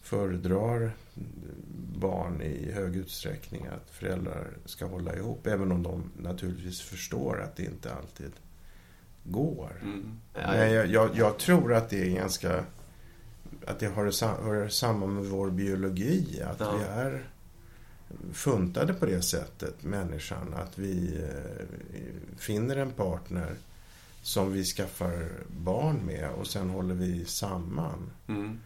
[0.02, 0.92] föredrar
[2.00, 5.48] barn i hög utsträckning att föräldrar ska hålla ihop.
[5.48, 8.32] Även om de naturligtvis förstår att det inte alltid
[9.32, 9.72] går.
[10.34, 12.64] Men jag, jag, jag tror att det är ganska...
[13.66, 16.42] Att det har hör samman med vår biologi.
[16.42, 16.78] Att Ja.
[16.78, 17.30] vi är
[18.34, 20.54] funtade på det sättet, människan.
[20.54, 21.66] Att vi eh,
[22.38, 23.56] finner en partner
[24.22, 28.12] som vi skaffar barn med och sen håller vi samman.
[28.28, 28.60] Mm.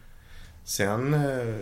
[0.63, 1.55] Sen eh,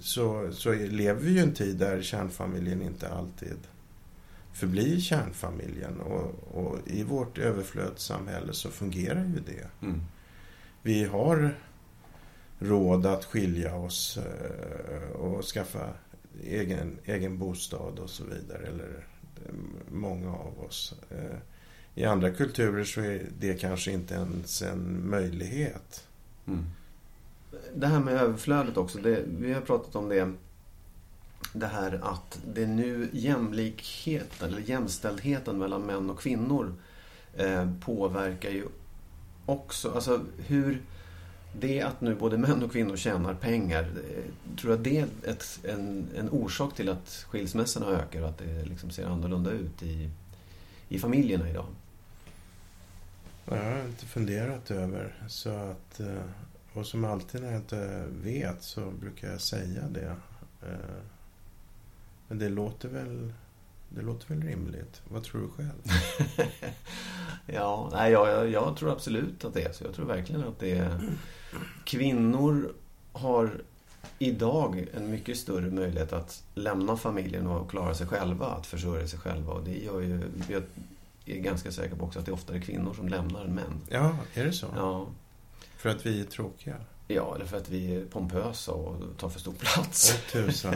[0.00, 3.56] så, så lever vi ju en tid där kärnfamiljen inte alltid
[4.52, 6.00] förblir kärnfamiljen.
[6.00, 9.86] Och, och i vårt överflödssamhälle så fungerar ju det.
[9.86, 10.00] Mm.
[10.82, 11.54] Vi har
[12.58, 15.88] råd att skilja oss eh, och skaffa
[16.44, 18.66] egen, egen bostad och så vidare.
[18.66, 19.54] Eller eh,
[19.90, 20.94] många av oss.
[21.10, 21.36] Eh,
[21.94, 26.06] I andra kulturer så är det kanske inte ens en möjlighet.
[26.46, 26.64] Mm.
[27.74, 28.98] Det här med överflödet också.
[28.98, 30.32] Det, vi har pratat om det.
[31.52, 36.74] Det här att det nu jämlikheten eller jämställdheten mellan män och kvinnor
[37.36, 38.66] eh, påverkar ju
[39.46, 40.82] också, alltså hur
[41.52, 45.60] det att nu både män och kvinnor tjänar pengar, tror tror jag det är ett,
[45.64, 50.10] en, en orsak till att skilsmässorna ökar och att det liksom ser annorlunda ut i,
[50.88, 51.66] i familjerna idag?
[53.44, 55.14] Det har jag inte funderat över.
[55.28, 56.22] Så att, eh,
[56.72, 60.16] Och som alltid när jag inte vet så brukar jag säga det.
[60.62, 61.02] Eh,
[62.30, 63.32] men det låter väl,
[63.88, 65.02] det låter väl rimligt.
[65.08, 65.82] Vad tror du själv?
[67.46, 69.84] ja, nej, jag, jag, jag tror absolut att det är så.
[69.84, 71.00] Jag tror verkligen att det är...
[71.84, 72.72] Kvinnor
[73.12, 73.62] har
[74.18, 79.18] idag en mycket större möjlighet att lämna familjen och klara sig själva, att försörja sig
[79.18, 79.52] själva.
[79.52, 80.20] Och det gör ju...
[80.48, 80.62] Jag
[81.24, 83.80] är ganska säker på också att det är oftare kvinnor som lämnar än män.
[83.88, 84.66] Ja, är det så?
[84.76, 85.06] Ja.
[85.76, 86.76] För att vi är tråkiga?
[87.14, 90.14] Ja, eller för att vi är pompösa och tar för stor plats.
[90.14, 90.74] Åh tusan.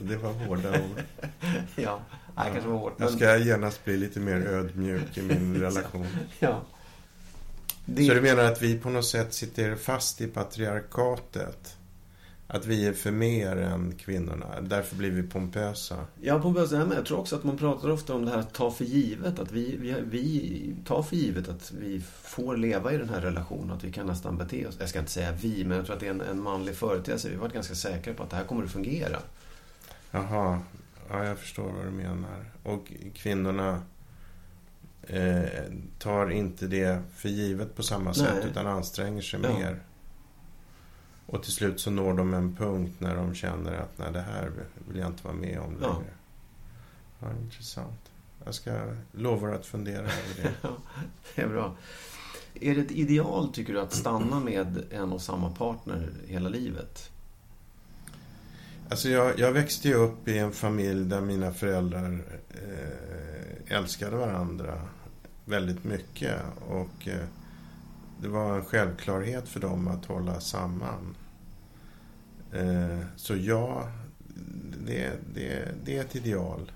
[0.00, 1.02] Det var hårda ord.
[1.76, 2.00] ja,
[2.36, 2.94] det kanske var hårt.
[2.96, 6.06] Jag ska genast bli lite mer ödmjuk i min relation.
[6.38, 6.62] ja.
[7.84, 8.06] Det...
[8.06, 11.76] Så du menar att vi på något sätt sitter fast i patriarkatet?
[12.52, 14.60] Att vi är för mer än kvinnorna.
[14.60, 15.96] Därför blir vi pompösa.
[16.20, 16.98] Ja, pompösa är med.
[16.98, 19.38] Jag tror också att man pratar ofta om det här att ta för givet.
[19.38, 23.70] Att vi, vi, vi tar för givet att vi får leva i den här relationen.
[23.70, 24.76] Att vi kan nästan bete oss.
[24.80, 27.28] Jag ska inte säga vi, men jag tror att det är en, en manlig företeelse.
[27.28, 29.18] Vi har varit ganska säkra på att det här kommer att fungera.
[30.10, 30.60] Jaha.
[31.10, 32.50] Ja, jag förstår vad du menar.
[32.62, 33.82] Och kvinnorna
[35.02, 35.42] eh,
[35.98, 38.34] tar inte det för givet på samma sätt.
[38.34, 38.50] Nej.
[38.50, 39.58] Utan anstränger sig ja.
[39.58, 39.80] mer.
[41.30, 44.50] Och till slut så når de en punkt när de känner att nej, det här
[44.88, 46.14] vill jag inte vara med om längre.
[47.20, 47.28] Ja.
[47.28, 48.10] ja intressant.
[48.44, 50.52] Jag ska lova att fundera över det.
[51.34, 51.76] det är bra.
[52.54, 57.10] Är det ett ideal, tycker du, att stanna med en och samma partner hela livet?
[58.88, 64.80] Alltså jag, jag växte ju upp i en familj där mina föräldrar eh, älskade varandra
[65.44, 66.34] väldigt mycket.
[66.68, 67.26] Och eh,
[68.20, 71.14] det var en självklarhet för dem att hålla samman.
[72.52, 73.88] Eh, så ja,
[74.86, 76.72] det, det, det är ett ideal.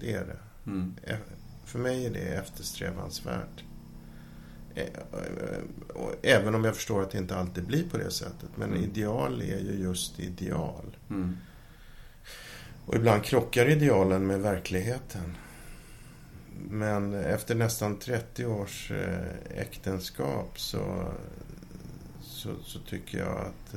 [0.00, 0.70] Det är det.
[0.70, 0.94] Mm.
[1.64, 3.64] För mig är det eftersträvansvärt.
[4.74, 4.84] Eh,
[6.22, 8.48] även om jag förstår att det inte alltid blir på det sättet.
[8.56, 8.84] Men mm.
[8.84, 10.96] ideal är ju just ideal.
[11.10, 11.36] Mm.
[12.86, 15.34] Och ibland krockar idealen med verkligheten.
[16.70, 21.12] Men efter nästan 30 års eh, äktenskap så,
[22.20, 23.74] så, så tycker jag att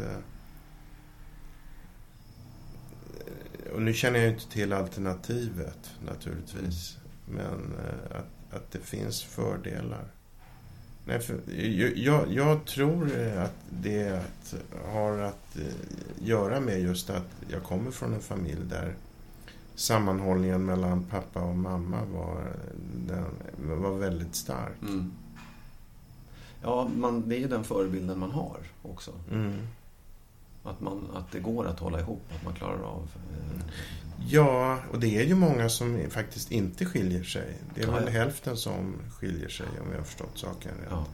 [3.73, 6.97] och nu känner jag inte till alternativet naturligtvis.
[7.25, 10.05] Men eh, att, att det finns fördelar.
[11.05, 11.39] Nej, för,
[11.95, 14.21] jag, jag tror att det
[14.85, 18.95] har att eh, göra med just att jag kommer från en familj där
[19.75, 22.53] sammanhållningen mellan pappa och mamma var,
[23.07, 23.25] den,
[23.81, 24.81] var väldigt stark.
[24.81, 25.11] Mm.
[26.63, 29.11] Ja, man, det är ju den förebilden man har också.
[29.31, 29.67] Mm.
[30.63, 33.09] Att, man, att det går att hålla ihop, att man klarar av...
[33.33, 33.61] Eh...
[34.29, 37.57] Ja, och det är ju många som faktiskt inte skiljer sig.
[37.75, 40.87] Det är ja, väl hälften som skiljer sig om jag har förstått saken rätt.
[40.89, 41.05] Ja.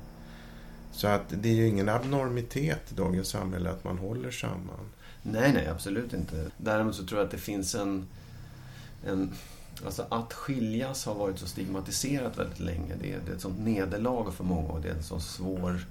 [0.91, 4.89] Så att det är ju ingen abnormitet i dagens samhälle att man håller samman.
[5.23, 6.51] Nej, nej, absolut inte.
[6.57, 8.07] Däremot så tror jag att det finns en...
[9.05, 9.31] en
[9.85, 12.95] alltså att skiljas har varit så stigmatiserat väldigt länge.
[13.01, 15.85] Det är, det är ett sånt nederlag för många och det är en så svår...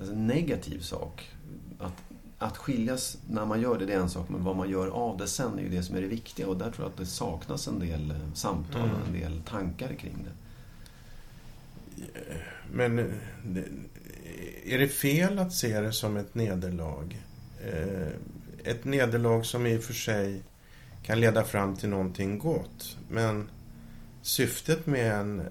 [0.00, 1.30] En negativ sak.
[1.78, 2.02] Att
[2.38, 5.16] att skiljas när man gör det, det är en sak, men vad man gör av
[5.16, 6.48] det sen är ju det som är det viktiga.
[6.48, 9.20] Och där tror jag att det saknas en del eh, samtal och en mm.
[9.20, 10.32] del tankar kring det.
[12.72, 12.98] Men
[14.64, 17.22] är det fel att se det som ett nederlag?
[17.64, 18.08] Eh,
[18.64, 20.42] ett nederlag som i och för sig
[21.02, 22.96] kan leda fram till någonting gott.
[23.08, 23.50] Men
[24.22, 25.46] syftet med en, eh,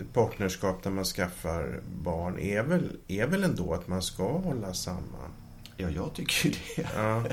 [0.00, 4.74] ett partnerskap där man skaffar barn är väl, är väl ändå att man ska hålla
[4.74, 5.32] samman?
[5.80, 6.88] Ja, jag tycker ju det.
[6.94, 7.24] Ja.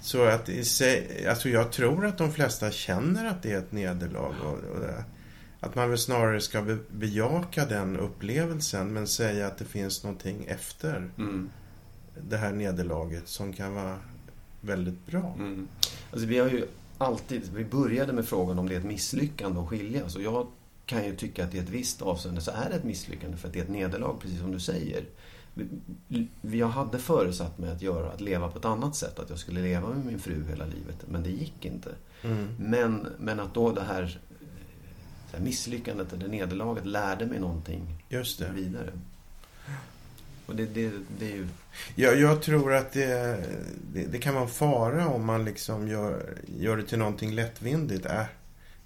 [0.00, 3.72] Så att i sig, alltså jag tror att de flesta känner att det är ett
[3.72, 4.34] nederlag.
[4.42, 4.84] Och, och
[5.60, 10.44] att man väl snarare ska be, bejaka den upplevelsen men säga att det finns någonting
[10.48, 11.50] efter mm.
[12.28, 13.98] det här nederlaget som kan vara
[14.60, 15.34] väldigt bra.
[15.38, 15.68] Mm.
[16.10, 16.66] Alltså vi har ju
[16.98, 20.16] alltid, vi började med frågan om det är ett misslyckande att skiljas.
[20.16, 20.46] Och jag
[20.86, 23.54] kan ju tycka att i ett visst avseende så är det ett misslyckande för att
[23.54, 25.04] det är ett nederlag, precis som du säger
[26.40, 29.18] jag hade föresatt mig att göra, att leva på ett annat sätt.
[29.18, 31.04] Att jag skulle leva med min fru hela livet.
[31.08, 31.90] Men det gick inte.
[32.22, 32.48] Mm.
[32.58, 34.20] Men, men att då det här,
[35.30, 38.50] det här misslyckandet eller nederlaget lärde mig någonting Just det.
[38.54, 38.92] vidare.
[40.46, 41.48] Och det, det, det är ju...
[41.94, 43.44] Ja, jag tror att det,
[43.92, 48.06] det, det, kan vara en fara om man liksom gör, gör det till någonting lättvindigt.
[48.06, 48.22] Äh,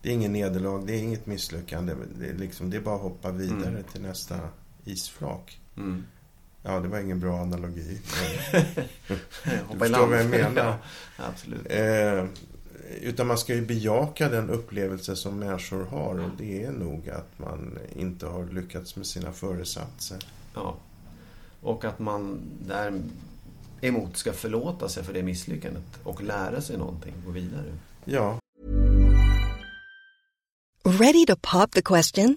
[0.02, 1.94] det är ingen nederlag, det är inget misslyckande.
[2.18, 3.82] Det är, liksom, det är bara att hoppa vidare mm.
[3.92, 4.38] till nästa
[4.84, 5.60] isflak.
[5.76, 6.04] Mm.
[6.62, 8.00] Ja, det var ingen bra analogi.
[9.08, 10.64] du förstår vad jag menar.
[10.64, 10.78] ja,
[11.16, 11.66] absolut.
[11.70, 12.24] Eh,
[13.00, 16.20] utan man ska ju bejaka den upplevelse som människor har.
[16.20, 20.18] Och det är nog att man inte har lyckats med sina föresatser.
[20.54, 20.76] Ja.
[21.60, 22.40] Och att man
[23.80, 27.72] däremot ska förlåta sig för det misslyckandet och lära sig någonting, gå vidare.
[28.04, 28.38] Ja.
[30.84, 32.36] Ready to pop the question?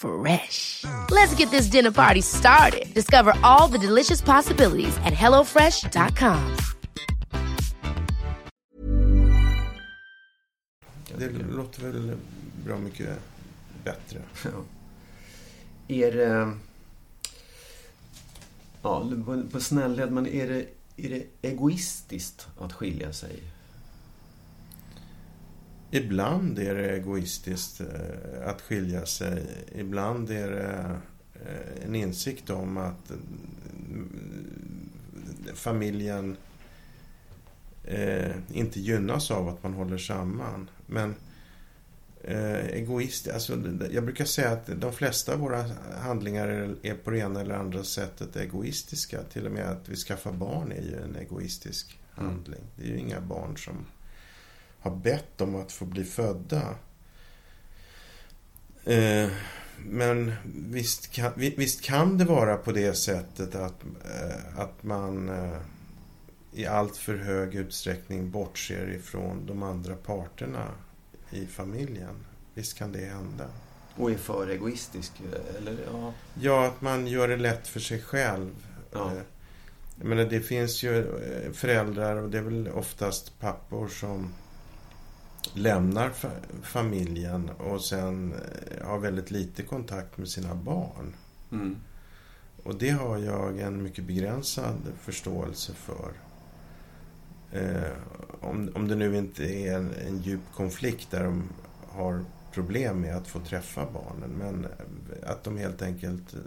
[0.00, 0.84] Fresh.
[1.10, 2.94] Let's get this dinner party started.
[2.94, 6.56] Discover all the delicious possibilities at hellofresh.com.
[11.18, 12.16] Det låter väl
[12.64, 13.18] bra mycket
[13.84, 14.18] bättre.
[14.44, 14.50] Ja.
[15.88, 16.52] Är det...
[18.82, 23.42] Ja, på, på snällhet, men är det, är det egoistiskt att skilja sig?
[25.90, 29.46] Ibland är det egoistiskt eh, att skilja sig.
[29.74, 30.96] Ibland är det
[31.34, 33.16] eh, en insikt om att eh,
[35.54, 36.36] familjen
[38.52, 40.70] inte gynnas av att man håller samman.
[40.86, 41.14] Men
[42.72, 43.58] egoist, alltså,
[43.90, 45.64] jag brukar säga att de flesta av våra
[46.02, 49.22] handlingar är på det ena eller andra sättet egoistiska.
[49.22, 52.62] Till och med att vi skaffar barn är ju en egoistisk handling.
[52.76, 53.86] Det är ju inga barn som
[54.80, 56.74] har bett om att få bli födda.
[58.84, 59.28] Eh,
[59.78, 65.58] men visst kan, visst kan det vara på det sättet att, eh, att man eh,
[66.52, 70.66] i allt för hög utsträckning bortser ifrån de andra parterna
[71.30, 72.24] i familjen.
[72.54, 73.48] Visst kan det hända.
[73.96, 75.12] Och är för egoistisk?
[75.58, 76.12] Eller, ja.
[76.40, 78.66] Ja, att man gör det lätt för sig själv.
[78.92, 79.12] Ja.
[79.96, 81.06] Jag menar, det finns ju
[81.52, 84.32] föräldrar och det är väl oftast pappor som
[85.54, 91.14] lämnar fa- familjen och sen eh, har väldigt lite kontakt med sina barn.
[91.52, 91.76] Mm.
[92.62, 96.12] Och det har jag en mycket begränsad förståelse för.
[97.52, 97.92] Eh,
[98.40, 101.42] om, om det nu inte är en, en djup konflikt där de
[101.88, 104.30] har problem med att få träffa barnen.
[104.30, 106.40] Men eh, att de helt enkelt eh,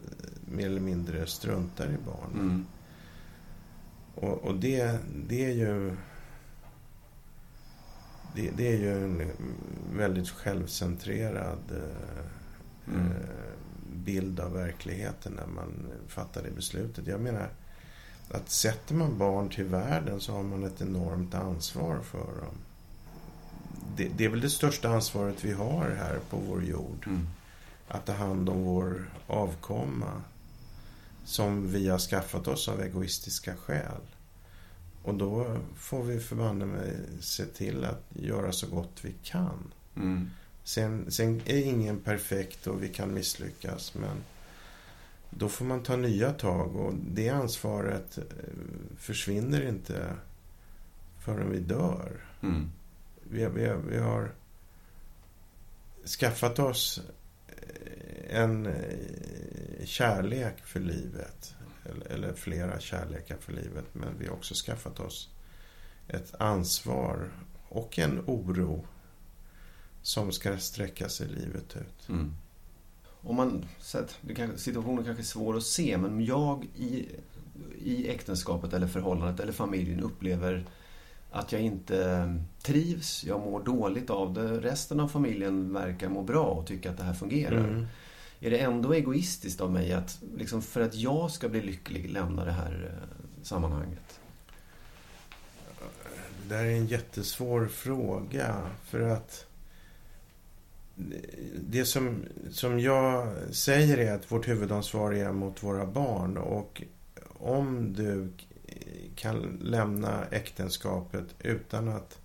[0.46, 2.40] mer eller mindre struntar i barnen.
[2.50, 2.66] Mm.
[4.16, 5.96] Och, och det, det är ju...
[8.36, 9.32] Det, det är ju en
[9.94, 12.26] väldigt självcentrerad eh,
[12.88, 13.08] Mm.
[13.12, 13.18] eh,
[13.94, 17.08] bild av verkligheten när man fattar det beslutet.
[17.08, 17.50] Jag menar
[18.30, 22.56] att sätter man barn till världen så har man ett enormt ansvar för dem.
[23.98, 27.04] Det, det är väl det största ansvaret vi har här på vår jord.
[27.08, 27.28] Mm.
[27.88, 30.22] Att ta hand om vår avkomma
[31.26, 34.02] som vi har skaffat oss av egoistiska skäl.
[35.04, 39.74] Och då får vi förbanne mig se till att göra så gott vi kan.
[39.96, 40.30] Mm.
[40.64, 44.24] Sen, sen är ingen perfekt och vi kan misslyckas men
[45.30, 48.24] då får man ta nya tag och det ansvaret eh,
[48.98, 50.16] försvinner inte
[51.20, 52.26] förrän vi dör.
[52.42, 52.72] Mm.
[53.24, 54.32] Vi, vi, vi har
[56.20, 57.02] skaffat oss
[57.48, 61.56] eh, en eh, kärlek för livet.
[62.10, 63.86] Eller, flera kärlekar för livet.
[63.94, 65.30] Men vi har också skaffat oss
[66.08, 67.30] ett ansvar
[67.70, 68.86] och en oro
[70.02, 72.10] som ska sträcka sig livet ut.
[72.10, 72.34] Mm.
[73.06, 77.10] Om man, så att det kanske, situationen kanske är svår att se, men jag i,
[77.84, 80.66] i äktenskapet eller förhållandet eller familjen upplever
[81.32, 84.60] att jag inte trivs, jag mår dåligt av det.
[84.60, 87.58] Resten av familjen verkar må bra och tycka att det här fungerar.
[87.58, 87.86] Mm.
[88.44, 92.46] Är det ändå egoistiskt av mig att, liksom, för att jag ska bli lycklig, lämna
[92.46, 94.20] det här eh, sammanhanget?
[96.48, 98.70] Det här är en jättesvår fråga.
[98.86, 99.46] För att
[101.56, 106.38] det som, som jag säger är att vårt huvudansvar är mot våra barn.
[106.38, 106.82] Och
[107.40, 108.30] om du
[109.16, 112.20] kan lämna äktenskapet utan att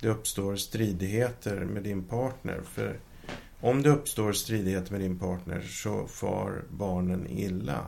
[0.00, 2.60] det uppstår stridigheter med din partner.
[2.64, 3.00] För
[3.60, 7.86] om det uppstår stridigheter med din partner så far barnen illa.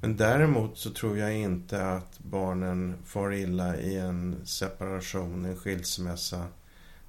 [0.00, 6.46] Men däremot så tror jag inte att barnen far illa i en separation, en skilsmässa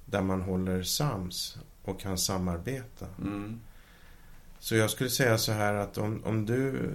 [0.04, 3.06] där man håller sams och kan samarbeta.
[3.18, 3.60] Mm.
[4.58, 6.90] Så jag skulle säga så här att om, om du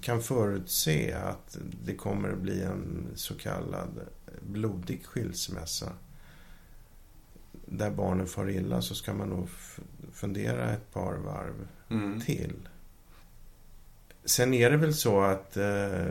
[0.00, 4.00] kan förutse att det kommer att bli en så kallad
[4.40, 5.92] blodig skilsmässa
[7.70, 9.48] där barnen far illa så ska man nog
[10.12, 12.20] fundera ett par varv Mm.
[12.20, 12.68] till.
[14.24, 16.06] Sen är det väl så att eh,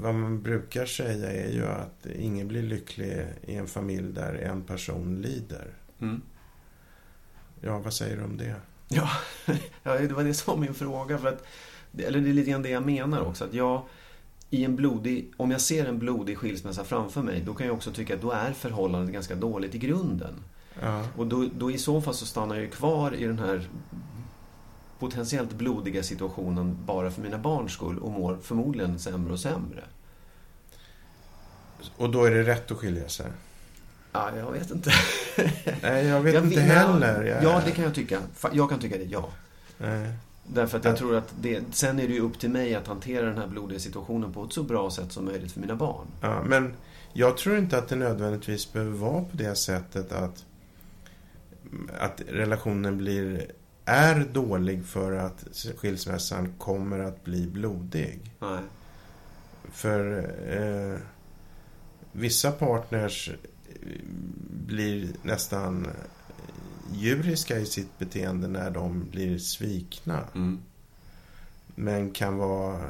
[0.00, 4.62] vad man brukar säga är ju att ingen blir lycklig i en familj där en
[4.62, 5.66] person lider.
[6.00, 6.22] Mm.
[7.60, 8.54] Ja, vad säger du om det?
[8.88, 9.08] Ja,
[9.82, 11.18] ja, det var det som var min fråga.
[11.18, 11.44] För att,
[11.98, 13.44] eller det är lite grann det jag menar också.
[13.44, 13.82] Att jag,
[14.50, 17.92] i en blodig, om jag ser en blodig skilsmässa framför mig, då kan jag också
[17.92, 20.34] tycka att då är förhållandet ganska dåligt i grunden.
[20.82, 23.68] Ja, Och då, då i så fall så stannar jag ju kvar i den här
[24.98, 29.84] potentiellt blodiga situationen bara för mina barns skull och mår förmodligen sämre och sämre.
[31.96, 33.26] och då är det rätt att skilja sig?
[34.12, 34.90] Ja, jag vet inte.
[35.82, 37.22] Nej, jag vet Jag inte heller.
[37.22, 38.20] Jag, Ja, det kan jag tycka.
[38.52, 39.28] Jag kan tycka det, ja.
[39.78, 40.12] Nej.
[40.46, 40.96] Därför att jag Ja.
[40.98, 43.78] tror att det, sen är det ju upp till mig att hantera den här blodiga
[43.78, 46.06] situationen på ett så bra sätt som möjligt för mina barn.
[46.20, 46.74] Ja, men
[47.12, 50.44] jag tror inte att det nödvändigtvis behöver vara på det sättet att,
[51.98, 53.52] att relationen blir,
[53.84, 55.44] är dålig för att
[55.76, 58.34] skilsmässan kommer att bli blodig.
[58.38, 58.60] Nej.
[59.72, 60.98] För eh,
[62.12, 63.36] vissa partners eh,
[64.66, 65.86] blir nästan
[66.92, 70.24] djuriska i sitt beteende när de blir svikna.
[70.34, 70.60] Mm.
[71.74, 72.80] Men kan vara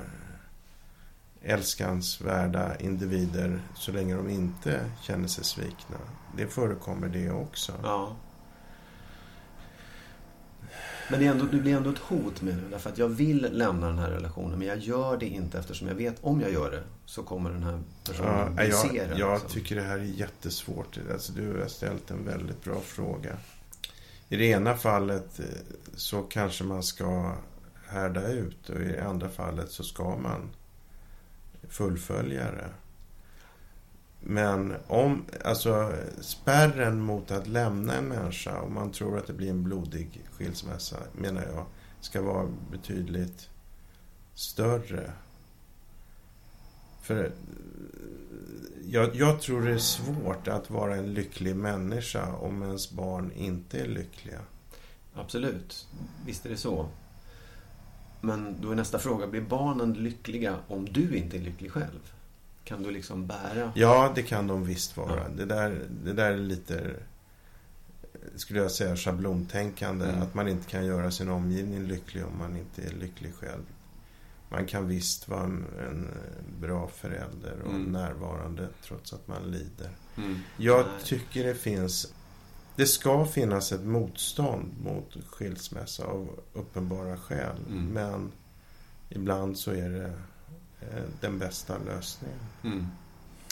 [1.43, 5.97] älskansvärda individer så länge de inte känner sig svikna.
[6.37, 7.73] Det förekommer det också.
[7.83, 8.17] Ja.
[11.11, 12.71] Men det, är ändå, det blir ändå ett hot med det.
[12.71, 14.59] Därför att jag vill lämna den här relationen.
[14.59, 17.63] Men jag gör det inte eftersom jag vet om jag gör det så kommer den
[17.63, 19.51] här personen Ja, jag, jag liksom.
[19.51, 20.99] tycker det här är jättesvårt.
[21.13, 23.37] Alltså, du har ställt en väldigt bra fråga.
[24.29, 25.45] I det ena fallet eh,
[25.95, 27.35] så kanske man ska
[27.87, 30.51] härda ut och i det andra fallet så ska man
[31.69, 32.69] fullfölja det.
[34.21, 39.51] Men om, alltså spärren mot att lämna en människa om man tror att det blir
[39.51, 41.67] en blodig skilsmässa menar jag
[42.01, 43.49] ska vara betydligt
[44.35, 45.13] större.
[47.03, 47.33] För
[48.85, 53.81] jag, jag tror det är svårt att vara en lycklig människa om ens barn inte
[53.81, 54.41] är lyckliga.
[55.15, 55.89] Absolut.
[56.27, 56.89] Visst är det så.
[58.21, 62.13] Men då är nästa fråga, blir barnen lyckliga om du inte är lycklig själv?
[62.65, 63.73] Kan du liksom bära...
[63.75, 65.17] Ja, det kan de visst vara.
[65.17, 65.29] Ja.
[65.37, 66.91] Det, där, det där är lite,
[68.37, 70.05] skulle jag säga, schablontänkande.
[70.09, 70.23] Mm.
[70.23, 73.63] Att man inte kan göra sin omgivning lycklig om man inte är lycklig själv.
[74.51, 76.09] Man kan visst vara en, en
[76.61, 77.93] bra förälder och Mm.
[77.93, 79.91] närvarande trots att man lider.
[80.17, 80.39] Mm.
[80.57, 81.05] Jag Nej.
[81.05, 82.13] tycker det finns...
[82.77, 87.57] Det ska finnas ett motstånd mot skilsmässa av uppenbara skäl.
[87.69, 87.87] Mm.
[87.87, 88.33] Men
[89.09, 90.13] ibland så är det
[91.21, 92.39] den bästa lösningen.
[92.65, 92.87] Mm.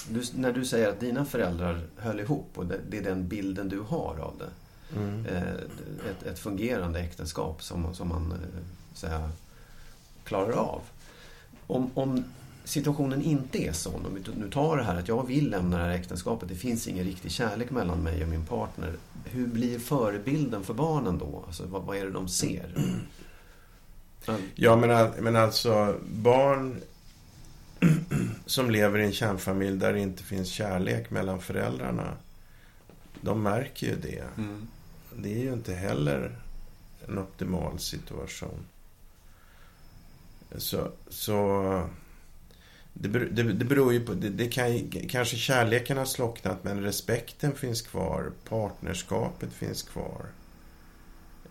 [0.08, 3.68] Du, när du säger att dina föräldrar höll ihop och det, det är den bilden
[3.68, 4.50] du har av det.
[4.96, 5.26] Mm.
[5.26, 5.52] Eh,
[6.10, 8.38] ett, ett fungerande äktenskap som, som man eh,
[8.94, 9.30] säga,
[10.24, 10.80] klarar av.
[11.66, 12.24] Om, om
[12.64, 15.84] situationen inte är sån, om vi nu tar det här att jag vill lämna det
[15.84, 18.92] här äktenskapet, det finns ingen riktig kärlek mellan mig och min partner.
[19.24, 21.44] Hur blir förebilden för barnen då?
[21.46, 22.74] Alltså, vad, vad är det de ser?
[24.26, 26.80] Ja, Ja, men, men alltså barn
[28.46, 32.16] som lever i en kärnfamilj där det inte finns kärlek mellan föräldrarna.
[33.20, 34.24] De märker ju det.
[34.36, 34.68] Mm.
[35.16, 36.38] Det är ju inte heller
[37.08, 38.66] en optimal situation.
[40.56, 41.88] Så, så
[42.92, 47.54] det, det, det beror ju på, det, det kan, kanske kärleken har slocknat men respekten
[47.54, 50.26] finns kvar, partnerskapet finns kvar.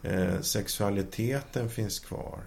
[0.03, 2.39] Eh, sexualiteten finns kvar.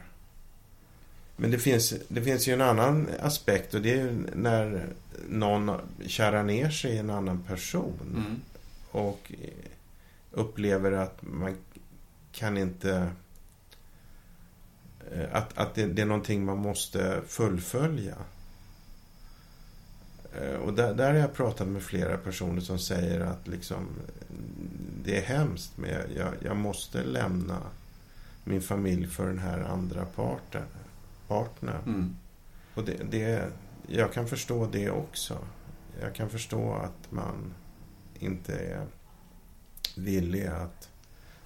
[1.41, 4.86] Men det finns, det finns ju en annan aspekt och det är ju när
[5.28, 5.70] någon
[6.07, 8.41] kärar ner sig i en annan person Mm.
[8.91, 9.32] och
[10.32, 11.57] upplever att man
[12.32, 13.11] kan inte...
[15.12, 18.16] eh, Att, att det, det är någonting man måste fullfölja.
[20.41, 23.88] Eh, Och där, där har jag pratat med flera personer som säger att liksom
[25.05, 27.59] det är hemskt men jag, jag, jag, måste lämna
[28.45, 30.62] min familj för den här andra parten,
[31.30, 31.82] partnern.
[31.86, 32.16] Mm.
[32.74, 33.52] Och det, det,
[33.86, 35.38] jag kan förstå det också.
[36.00, 37.54] Jag kan förstå att man
[38.18, 38.86] inte är
[39.96, 40.88] villig att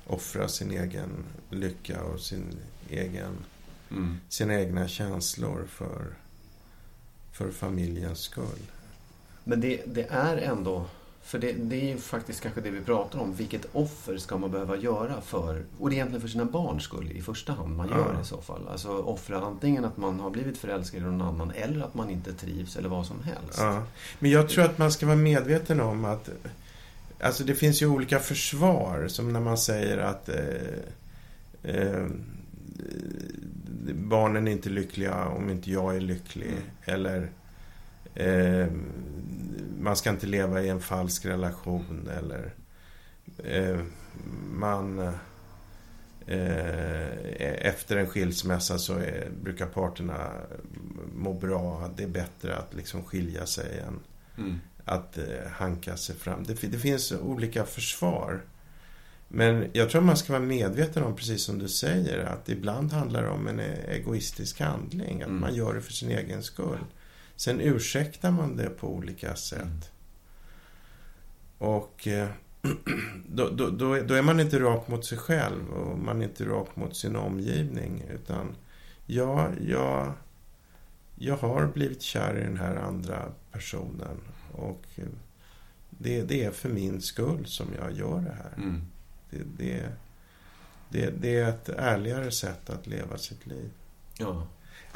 [0.07, 2.57] offra sin egen lycka och sin
[2.91, 3.37] egen,
[3.91, 4.17] mm.
[4.29, 6.15] sina egna känslor för,
[7.33, 8.71] för familjens skull.
[9.45, 10.87] Men det, det är ändå
[11.25, 13.35] för det, det är ju faktiskt kanske det vi pratar om.
[13.35, 17.13] Vilket offer ska man behöva göra för, och det är egentligen för sina barns skull
[17.13, 18.69] i första hand man gör det i så fall.
[18.69, 22.33] Alltså offra antingen att man har blivit förälskad i någon annan eller att man inte
[22.33, 23.59] trivs eller vad som helst.
[23.59, 23.83] Ja.
[24.19, 26.29] Men jag tror att man ska vara medveten om att
[27.21, 30.43] Alltså det finns ju olika försvar som när man säger att eh,
[31.63, 32.07] eh,
[33.95, 36.49] barnen är inte lyckliga om inte jag är lycklig.
[36.49, 36.63] Mm.
[36.85, 37.31] Eller
[38.15, 38.67] eh,
[39.79, 42.55] man ska inte leva i en falsk relation eller
[43.45, 43.81] eh,
[44.51, 45.13] man eh,
[47.67, 50.31] efter en skilsmässa så är, brukar parterna
[51.15, 51.91] må bra.
[51.97, 54.01] Det är bättre att liksom skilja sig än
[54.39, 54.59] mm.
[54.85, 56.45] att eh, hanka sig fram.
[56.45, 58.41] Det, det, finns olika försvar.
[59.29, 63.23] Men jag tror man ska vara medveten om, precis som du säger, att ibland handlar
[63.23, 65.23] det om en egoistisk handling.
[65.23, 65.41] Att mm.
[65.41, 66.79] man gör det för sin egen skull.
[67.37, 69.63] Sen ursäktar man det på olika sätt.
[69.63, 69.81] Mm.
[71.59, 72.29] Och eh,
[73.29, 76.45] då, då, då, då, är man inte rak mot sig själv och man är inte
[76.45, 78.05] rak mot sin omgivning.
[78.11, 78.57] Utan
[79.07, 80.13] ja, jag,
[81.15, 84.21] jag har blivit kär i den här andra personen.
[84.53, 84.87] Och
[85.91, 88.53] det, det är för min skull som jag gör det här.
[88.57, 88.83] Mm.
[89.31, 89.93] Det, det,
[90.89, 93.71] det, det, är ett ärligare sätt att leva sitt liv.
[94.19, 94.47] Ja.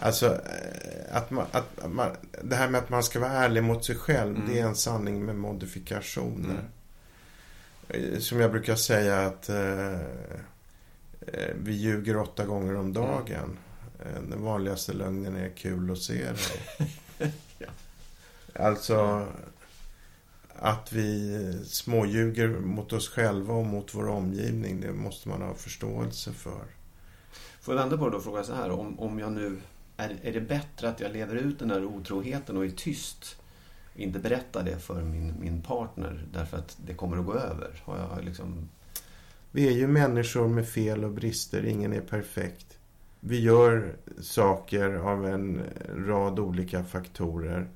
[0.00, 2.10] Alltså, eh, att man, att man,
[2.42, 4.48] det här med att man ska vara ärlig mot sig själv, mm.
[4.48, 6.50] det är en sanning med modifikationer.
[6.50, 6.64] Mm.
[7.88, 9.92] Eh, som jag brukar säga att eh,
[11.20, 13.58] eh, vi ljuger åtta gånger om dagen.
[14.06, 14.30] Mm.
[14.30, 16.92] Den vanligaste lögnen är kul att se dig.
[17.58, 17.66] ja.
[18.54, 19.26] Alltså,
[20.54, 26.32] att vi småljuger mot oss själva och mot vår omgivning, det måste man ha förståelse
[26.32, 26.64] för.
[27.60, 29.60] Får jag vända på det och fråga så här, om, om jag nu
[29.98, 33.36] är, är det bättre att jag lever ut den här otroheten och är tyst?
[33.94, 37.82] Inte berättar det för min, min partner därför att det kommer att gå över?
[37.84, 38.68] Har jag liksom...
[39.50, 41.64] Vi är ju människor med fel och brister.
[41.64, 42.78] Ingen är perfekt.
[43.20, 45.62] Vi gör saker av en
[45.96, 47.68] rad olika faktorer.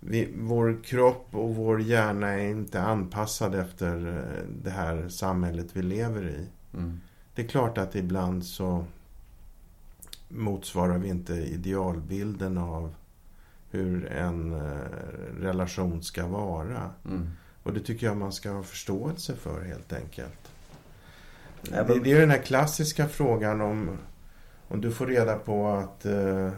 [0.00, 5.82] Vi, vår kropp och vår hjärna är inte anpassad efter eh, det här samhället vi
[5.82, 6.46] lever i.
[6.76, 7.00] Mm.
[7.34, 8.84] Det är klart att ibland så
[10.28, 12.94] motsvarar vi inte idealbilden av
[13.70, 16.90] hur en eh, relation ska vara.
[17.04, 17.30] Mm.
[17.62, 20.52] Och det tycker jag man ska ha förståelse för helt enkelt.
[21.62, 23.98] Det, det är den här klassiska frågan om,
[24.68, 26.50] om du får reda på att eh,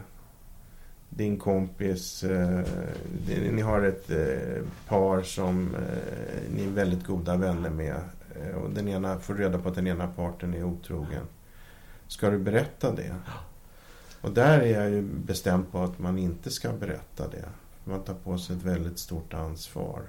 [1.09, 2.63] din kompis, eh,
[3.51, 7.95] ni har ett eh, par som eh, ni är väldigt goda vänner med.
[8.41, 11.23] Eh, och den ena får reda på att den ena parten är otrogen.
[12.07, 13.15] Ska du berätta det?
[14.21, 17.45] Och där är jag ju bestämd på att man inte ska berätta det.
[17.83, 20.01] Man tar på sig ett väldigt stort ansvar.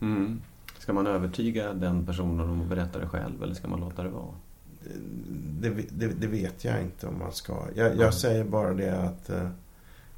[0.00, 0.40] Mm.
[0.78, 4.08] Ska man övertyga den personen om att berätta det själv eller ska man låta det
[4.08, 4.34] vara?
[5.60, 7.54] Det, det, det vet jag inte om man ska.
[7.74, 8.12] Jag, jag mm.
[8.12, 9.48] säger bara det att eh,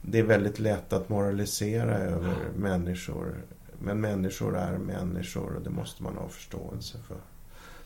[0.03, 2.53] det är väldigt lätt att moralisera över mm.
[2.57, 3.35] människor.
[3.79, 7.17] Men människor är människor och det måste man ha förståelse för.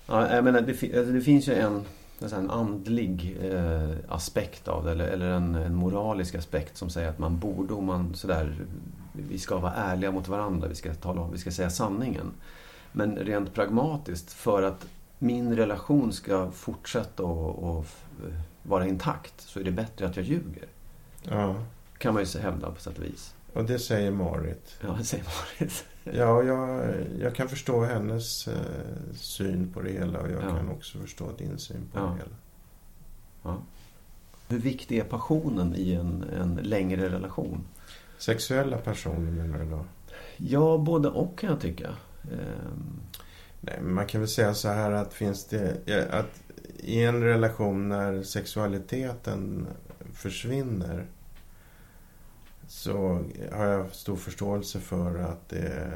[0.07, 1.85] Ja, jag menar, det, alltså, det finns ju en
[2.21, 7.19] en andlig eh, aspekt av det eller, eller en, en, moralisk aspekt som säger att
[7.19, 8.57] man borde, om man sådär,
[9.13, 12.33] vi ska vara ärliga mot varandra, vi ska, tala om, vi ska säga sanningen.
[12.93, 14.87] Men rent pragmatiskt, för att
[15.19, 17.87] min relation ska fortsätta och, och
[18.63, 20.67] vara intakt så är det bättre att jag ljuger.
[21.23, 21.55] Ja.
[21.99, 23.35] Kan man ju hävda på sätt och vis.
[23.53, 24.77] Och det säger Marit.
[24.81, 25.85] Ja, det säger Marit.
[26.05, 28.55] Ja, jag, jag kan förstå hennes eh,
[29.15, 30.57] syn på det hela och jag ja.
[30.57, 32.05] kan också förstå din syn på ja.
[32.05, 32.37] det hela.
[33.43, 33.63] Ja.
[34.49, 37.65] Hur viktig är passionen i en, en längre relation?
[38.19, 39.85] Sexuella passioner menar du då?
[40.37, 41.89] Ja, både och kan jag tycka.
[42.23, 43.01] Ehm.
[43.61, 46.09] Nej, man kan väl säga så här att finns det...
[46.11, 46.43] Att
[46.77, 49.67] i en relation när sexualiteten
[50.13, 51.07] försvinner
[52.75, 55.91] så har jag stor förståelse för att det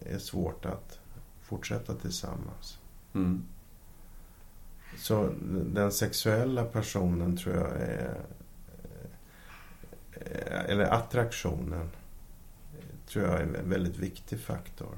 [0.00, 0.98] är svårt att
[1.42, 2.78] fortsätta tillsammans.
[3.14, 3.42] Mm.
[4.96, 5.32] Så
[5.66, 8.20] den sexuella personen tror jag är...
[10.66, 11.90] Eller attraktionen
[13.06, 14.94] tror jag är en väldigt viktig faktor.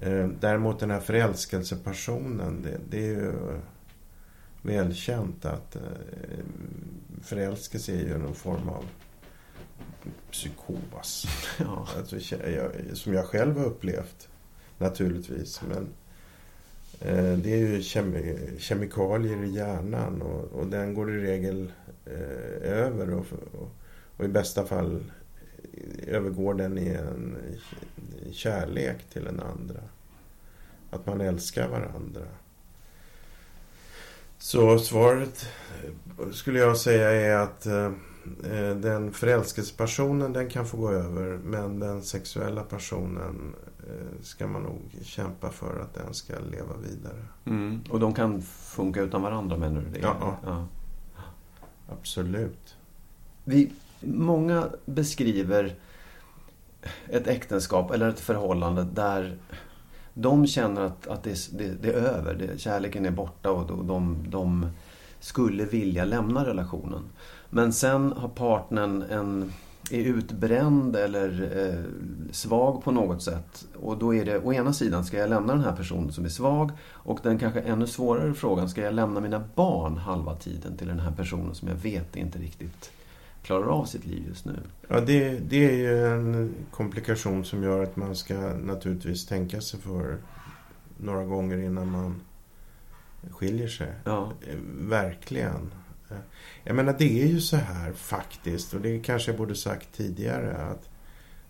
[0.00, 3.32] Eh, däremot den här förälskelsepassionen, det, det är ju
[4.62, 5.82] välkänt att eh,
[7.22, 8.84] förälskelse är ju någon form av
[10.30, 11.26] psykos.
[11.58, 11.88] Ja.
[11.96, 12.16] Alltså,
[12.94, 14.28] som jag själv har upplevt
[14.78, 15.60] naturligtvis.
[15.68, 15.88] Men
[17.00, 21.72] eh, det är ju kemi kemikalier i hjärnan och, och, den går i regel
[22.06, 23.70] eh, över och, och,
[24.16, 25.04] och, i bästa fall
[26.06, 27.36] övergår den i en
[28.32, 29.80] kärlek till den andra.
[30.90, 32.26] Att man älskar varandra.
[34.38, 35.46] Så svaret
[36.32, 37.92] skulle jag säga är att eh,
[38.76, 43.54] den förälskelsepassionen den kan få gå över men den sexuella passionen
[43.88, 47.24] eh, ska man nog kämpa för att den ska leva vidare.
[47.44, 47.80] Mm.
[47.90, 49.88] Och de kan funka utan varandra menar du?
[49.88, 50.00] Det?
[50.00, 50.66] Ja, ja.
[51.88, 52.76] absolut.
[53.44, 55.74] Vi, många beskriver
[57.08, 59.38] ett äktenskap eller ett förhållande där
[60.14, 64.26] de känner att, att det, det, det är över, det, kärleken är borta och de,
[64.28, 64.66] de
[65.20, 67.02] skulle vilja lämna relationen.
[67.54, 69.52] Men sen har partnern en,
[69.90, 71.84] är utbränd eller eh,
[72.32, 73.66] svag på något sätt.
[73.80, 76.28] Och då är det å ena sidan, ska jag lämna den här personen som är
[76.28, 76.70] svag?
[76.92, 81.00] Och den kanske ännu svårare frågan, ska jag lämna mina barn halva tiden till den
[81.00, 82.90] här personen som jag vet inte riktigt
[83.42, 84.58] klarar av sitt liv just nu.
[84.88, 88.34] Ja, det, det är ju en komplikation som gör att man ska
[88.64, 90.18] naturligtvis tänka sig för
[90.96, 92.20] några gånger innan man
[93.30, 93.92] skiljer sig.
[94.04, 94.32] Ja.
[94.46, 94.56] Eh,
[94.88, 95.70] verkligen.
[96.12, 96.18] Eh,
[96.64, 100.56] jag menar det är ju så här faktiskt och det kanske jag borde sagt tidigare
[100.56, 100.88] att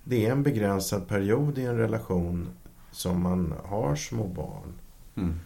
[0.05, 2.49] det är en begränsad period i en relation
[2.91, 4.73] som man har små barn.
[5.15, 5.41] Mm.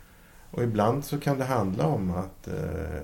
[0.51, 3.01] Och ibland så kan det handla om att eh,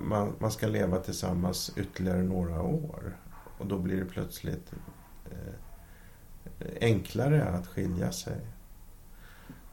[0.00, 3.16] man, man ska leva tillsammans ytterligare några år.
[3.58, 4.72] Och då blir det plötsligt
[5.30, 5.54] eh,
[6.80, 8.36] enklare att skilja sig.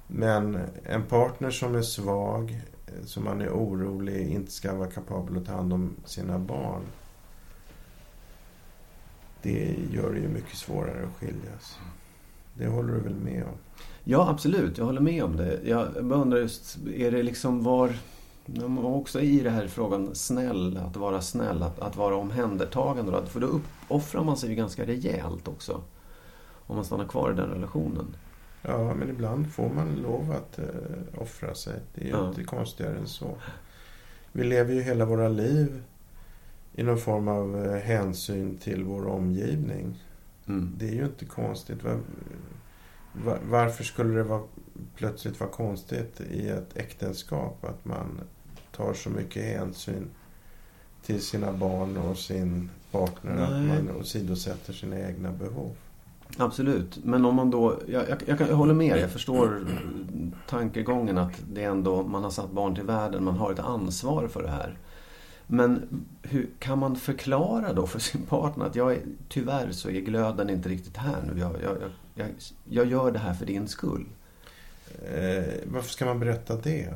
[0.08, 2.62] Men en partner som är svag,
[2.94, 6.82] Eh, som man är orolig inte ska vara kapabel att ta hand om sina barn.
[9.42, 11.80] Det gör det ju mycket svårare att skiljas.
[12.54, 13.58] Det håller du väl med om?
[14.04, 14.78] Ja, absolut.
[14.78, 15.60] Jag håller med om det.
[15.64, 17.96] Jag undrar just, är det liksom var
[18.46, 23.26] de var också i det här frågan snäll, att vara snäll, att, att vara omhändertagande.
[23.26, 25.82] För då uppoffrar man sig ju ganska rejält också.
[26.68, 28.16] Om man stannar kvar i den relationen.
[28.66, 31.80] Ja, men ibland får man lov att eh, offra sig.
[31.94, 32.28] Det är ju ja.
[32.28, 33.38] inte konstigare än så.
[34.32, 35.84] Vi lever ju hela våra liv
[36.74, 40.04] i någon form av eh, hänsyn till vår omgivning.
[40.48, 40.76] Mm.
[40.78, 41.84] Det är ju inte konstigt.
[41.84, 42.00] Var,
[43.14, 44.44] var, varför skulle det vara,
[44.96, 48.22] plötsligt vara konstigt i ett äktenskap att man
[48.72, 50.10] tar så mycket hänsyn
[51.06, 53.46] till sina barn och sin partner Nej.
[53.46, 55.76] att man åsidosätter sina egna behov.
[56.38, 59.68] Absolut, men om man då, jag, jag, jag, jag håller med Jag förstår
[60.48, 64.44] tankegången att det ändå, man har satt barn till världen, man har ett ansvar för
[64.44, 64.78] det här.
[65.48, 65.88] Men
[66.22, 70.50] hur kan man förklara då för sin partner att jag är, tyvärr så är glöden
[70.50, 71.40] inte riktigt här nu.
[71.40, 71.78] Jag, jag,
[72.16, 72.28] jag,
[72.70, 74.06] jag gör det här för din skull.
[75.14, 76.94] Eh, varför ska man berätta det?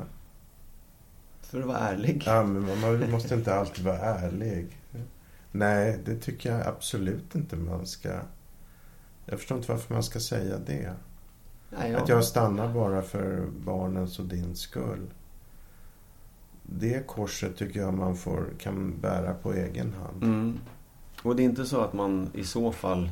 [1.40, 2.22] För att vara ärlig.
[2.26, 4.78] Ja, men man måste inte alltid vara ärlig.
[5.52, 8.20] Nej, det tycker jag absolut inte man ska.
[9.30, 10.94] Jag förstår inte varför man ska säga det.
[11.70, 12.02] Nej, jag...
[12.02, 15.06] Att jag stannar bara för barnens och din skull.
[16.62, 20.22] Det korset tycker jag man får, kan bära på egen hand.
[20.22, 20.58] Mm.
[21.22, 23.10] Och det är inte så att man i så fall...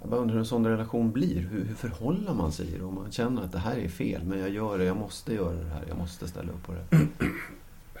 [0.00, 1.40] Jag bara undrar hur en sån relation blir.
[1.40, 2.82] Hur, hur förhåller man sig?
[2.82, 5.56] Om man känner att det här är fel, men jag gör det, jag måste göra
[5.56, 6.84] det här, jag måste ställa upp på det.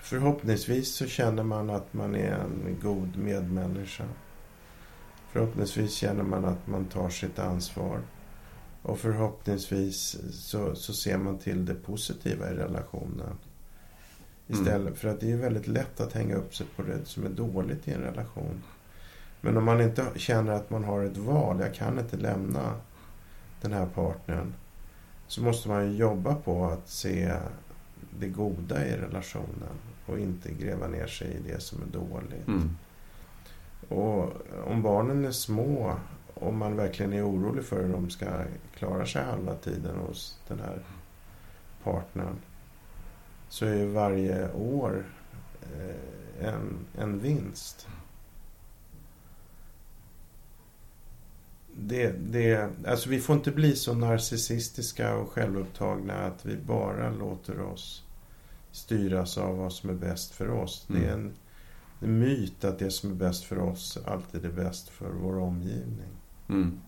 [0.02, 4.04] Förhoppningsvis så känner man att man är en god medmänniska.
[5.32, 8.00] Förhoppningsvis känner man att man tar sitt ansvar.
[8.82, 13.36] Och förhoppningsvis så, så ser man till det positiva i relationen.
[14.46, 14.94] Istället mm.
[14.94, 17.88] för att det är väldigt lätt att hänga upp sig på det som är dåligt
[17.88, 18.62] i en relation.
[19.40, 22.74] Men om man inte känner att man har ett val, jag kan inte lämna
[23.60, 24.54] den här partnern.
[25.26, 27.36] Så måste man jobba på att se
[28.18, 32.48] det goda i relationen och inte gräva ner sig i det som är dåligt.
[32.48, 32.76] Mm.
[33.90, 34.32] Och
[34.66, 35.96] om barnen är små
[36.34, 38.26] och man verkligen är orolig för hur de ska
[38.74, 40.82] klara sig halva tiden hos den här
[41.84, 42.36] partnern
[43.48, 45.04] så är varje år
[45.62, 47.88] eh, en, en vinst.
[51.76, 57.60] Det, det, alltså vi får inte bli så narcissistiska och självupptagna att vi bara låter
[57.60, 58.04] oss
[58.72, 60.86] styras av vad som är bäst för oss.
[60.88, 61.02] Mm.
[61.02, 61.32] Det är en, en
[62.00, 66.08] myt att det som är bäst för oss alltid är bäst för vår omgivning.
[66.48, 66.80] Mm.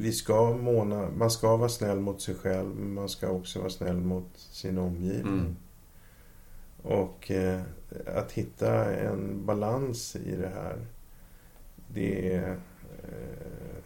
[0.00, 3.70] vi ska måna, man ska vara snäll mot sig själv, men man ska också vara
[3.70, 5.24] snäll mot sin omgivning.
[5.24, 5.56] Mm.
[6.82, 7.62] Och eh,
[8.06, 10.86] att hitta en balans i det här,
[11.88, 12.50] det är
[13.02, 13.82] eh,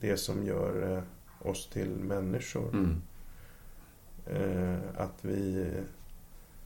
[0.00, 1.02] det som gör eh,
[1.50, 2.68] oss till människor.
[2.72, 3.02] Mm.
[4.26, 5.66] Eh, att vi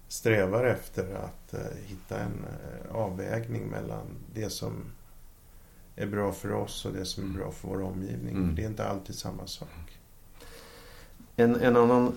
[0.09, 4.73] strävar efter att eh, hitta en eh, avvägning mellan det som
[5.97, 7.41] är bra för oss och det som är mm.
[7.41, 8.37] bra för vår omgivning.
[8.37, 8.55] Mm.
[8.55, 9.99] Det är inte alltid samma sak.
[11.37, 12.13] En, en annan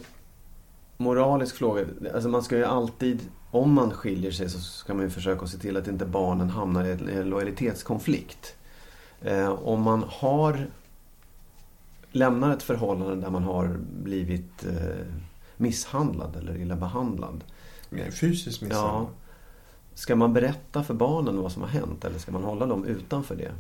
[0.98, 1.86] moralisk fråga.
[2.14, 3.20] Alltså man ska ju alltid,
[3.52, 6.86] om man skiljer sig så ska man ju försöka se till att inte barnen hamnar
[6.86, 8.56] i en lojalitetskonflikt.
[9.22, 10.68] Eh, om man har
[12.12, 15.06] lämnar ett förhållande där man har blivit eh,
[15.58, 17.44] misshandlad eller illa behandlad.
[18.12, 19.02] Fysiskt misshandlad?
[19.02, 19.10] Ja.
[19.94, 23.36] Ska man berätta för barnen vad som har hänt eller ska man hålla dem utanför
[23.36, 23.52] det?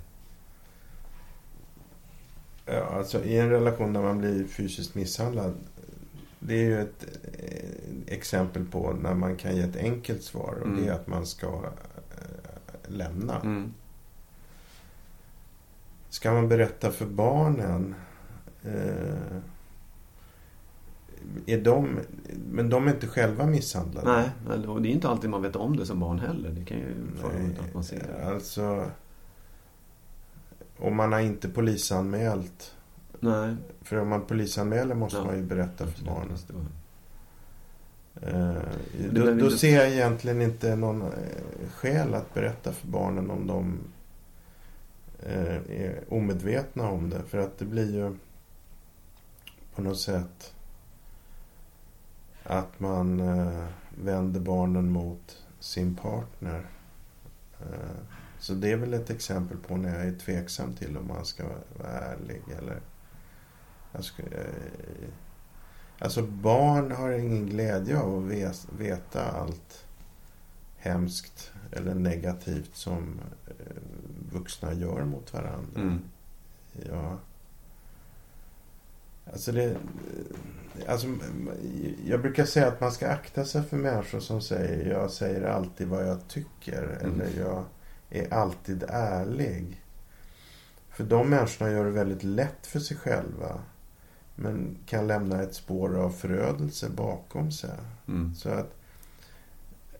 [2.65, 5.53] Ja, alltså i en relation där man blir fysiskt misshandlad.
[6.39, 7.05] Det är ju ett
[7.39, 10.81] eh, exempel på när man kan ge ett enkelt svar och mm.
[10.83, 13.39] det är att man ska eh, lämna.
[13.39, 13.73] Mm.
[16.09, 17.95] Ska man berätta för barnen
[18.63, 19.37] eh,
[21.45, 21.99] är de,
[22.51, 24.31] men de är inte själva misshandlade?
[24.47, 26.49] Nej, och det är inte alltid man vet om det som barn heller.
[26.49, 26.93] Det kan ju
[27.23, 27.33] vara
[27.67, 28.25] att man ser det.
[28.25, 28.85] Alltså,
[30.77, 32.75] om man har inte polisanmält.
[33.19, 33.55] Nej.
[33.81, 35.25] För om man polisanmäler måste ja.
[35.25, 36.37] man ju berätta för barnen.
[38.21, 38.63] Eh,
[39.11, 41.09] då, då ser jag egentligen inte någon eh,
[41.73, 43.79] skäl att berätta för barnen om de
[45.19, 47.21] eh, är omedvetna om det.
[47.27, 48.15] För att det blir ju
[49.75, 50.53] på något sätt
[52.43, 56.65] att man eh, vänder barnen mot sin partner.
[57.59, 57.97] Eh,
[58.39, 61.43] så det är väl ett exempel på när jag är tveksam till om man ska
[61.77, 62.79] vara ärlig eller...
[63.99, 65.09] Ska, eh,
[65.99, 69.85] alltså barn har ingen glädje av att veta allt
[70.77, 73.81] hemskt eller negativt som eh,
[74.31, 75.81] vuxna gör mot varandra.
[75.81, 75.99] Mm.
[76.89, 77.17] Ja.
[79.31, 79.77] Alltså det,
[80.87, 81.07] alltså
[82.05, 85.87] jag brukar säga att man ska akta sig för människor som säger jag säger alltid
[85.87, 86.99] vad jag tycker.
[87.01, 87.21] Mm.
[87.21, 87.63] Eller jag
[88.09, 89.81] är alltid ärlig.
[90.89, 93.59] För de människorna gör det väldigt lätt för sig själva.
[94.35, 97.69] Men kan lämna ett spår av förödelse bakom sig.
[98.07, 98.35] Mm.
[98.35, 98.75] Så att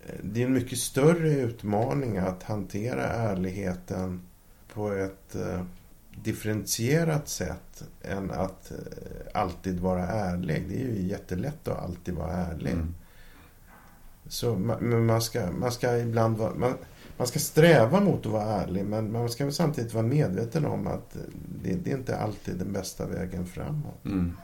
[0.06, 4.22] eh, det är en mycket större utmaning att hantera ärligheten
[4.74, 5.64] på ett eh,
[6.16, 8.78] differentierat sätt än att eh,
[9.34, 10.66] alltid vara ärlig.
[10.70, 12.72] Det är ju jättelätt att alltid vara ärlig.
[12.72, 12.96] Mm.
[14.28, 16.74] Så men man ska, man ska ibland vara, man,
[17.18, 21.18] man ska sträva mot att vara ärlig men man ska samtidigt vara medveten om att
[21.64, 24.06] det, det är inte alltid den bästa vägen framåt.
[24.06, 24.38] Mm.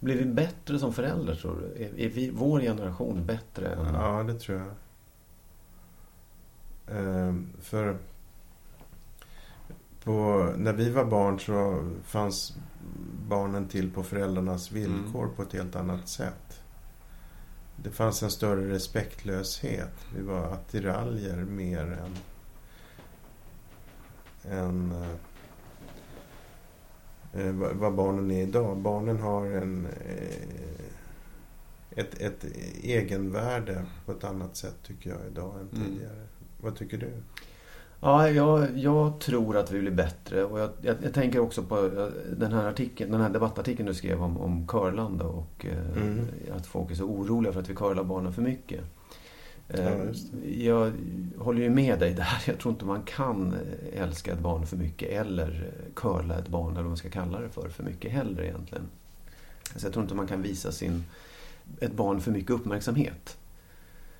[0.00, 1.84] Blir vi bättre som föräldrar tror du?
[1.84, 3.68] Är, är vi, vår generation bättre?
[3.68, 3.94] Än...
[3.94, 4.74] Ja, det tror jag.
[6.98, 7.96] Ehm, för
[10.04, 12.56] på, när vi var barn så fanns
[13.28, 15.36] barnen till på föräldrarnas villkor mm.
[15.36, 16.60] på ett helt annat sätt.
[17.76, 20.06] Det fanns en större respektlöshet.
[20.16, 22.16] Vi var attiraljer mer än,
[24.52, 25.10] än eh,
[27.46, 28.76] eh vad barnen är idag.
[28.76, 30.84] Barnen har en, eh,
[31.90, 32.44] ett, ett
[32.82, 35.84] egenvärde på ett annat sätt tycker jag idag än mm.
[35.84, 36.14] tidigare.
[36.14, 36.28] Mm.
[36.60, 37.12] Vad tycker du?
[38.00, 40.44] Ja, jag, jag, tror att vi blir bättre.
[40.44, 41.90] Och jag, jag, jag, tänker också på
[42.36, 46.26] den här, artikeln, den här debattartikeln du skrev om, om curlande och eh, mm.
[46.56, 48.80] att folk är så oroliga för att vi curlar barnen för mycket.
[49.68, 49.96] Eh, ja,
[50.56, 50.92] jag
[51.38, 52.42] håller ju med dig där.
[52.46, 53.54] Jag tror inte man kan
[53.92, 57.48] älska ett barn för mycket eller curla ett barn, eller vad man ska kalla det
[57.48, 58.84] för, för mycket heller egentligen.
[59.76, 61.04] Så jag tror inte man kan visa sin,
[61.80, 63.36] ett barn för mycket uppmärksamhet.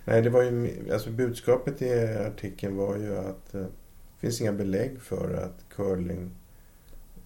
[0.05, 1.93] Nej, det var ju, alltså budskapet i
[2.27, 6.31] artikeln var ju att eh, det finns inga belägg för att curling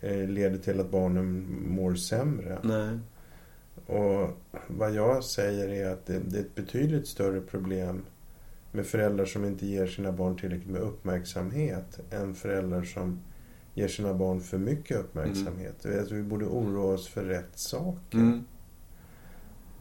[0.01, 2.59] eh, leder till att barnen mår sämre.
[2.63, 2.99] Nej.
[3.87, 4.31] Och
[4.67, 8.05] vad jag säger är att det, det, är ett betydligt större problem
[8.73, 13.21] med föräldrar som inte ger sina barn tillräckligt med uppmärksamhet än föräldrar som
[13.75, 15.85] ger sina barn för mycket uppmärksamhet.
[15.85, 15.99] Mm.
[15.99, 18.19] Alltså, vi borde oroa oss för rätt saker.
[18.19, 18.45] Mm.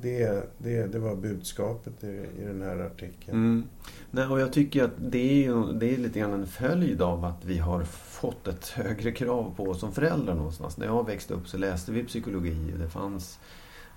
[0.02, 3.38] Det, det, det var budskapet i, i den här artikeln.
[3.38, 3.64] Mm.
[4.12, 7.46] Nej, och jag tycker att det är, det är lite grann en följd av att
[7.46, 10.78] vi har fått ett högre krav på oss som föräldrar någonstans.
[10.78, 13.40] När jag växte upp så läste vi psykologi det fanns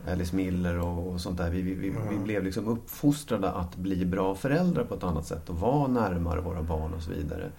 [0.09, 1.51] Alice Miller och, och sånt där.
[1.51, 2.09] Vi, vi, vi, mm.
[2.11, 6.41] vi, blev liksom uppfostrade att bli bra föräldrar på ett annat sätt och vara närmare
[6.41, 7.51] våra barn och så vidare.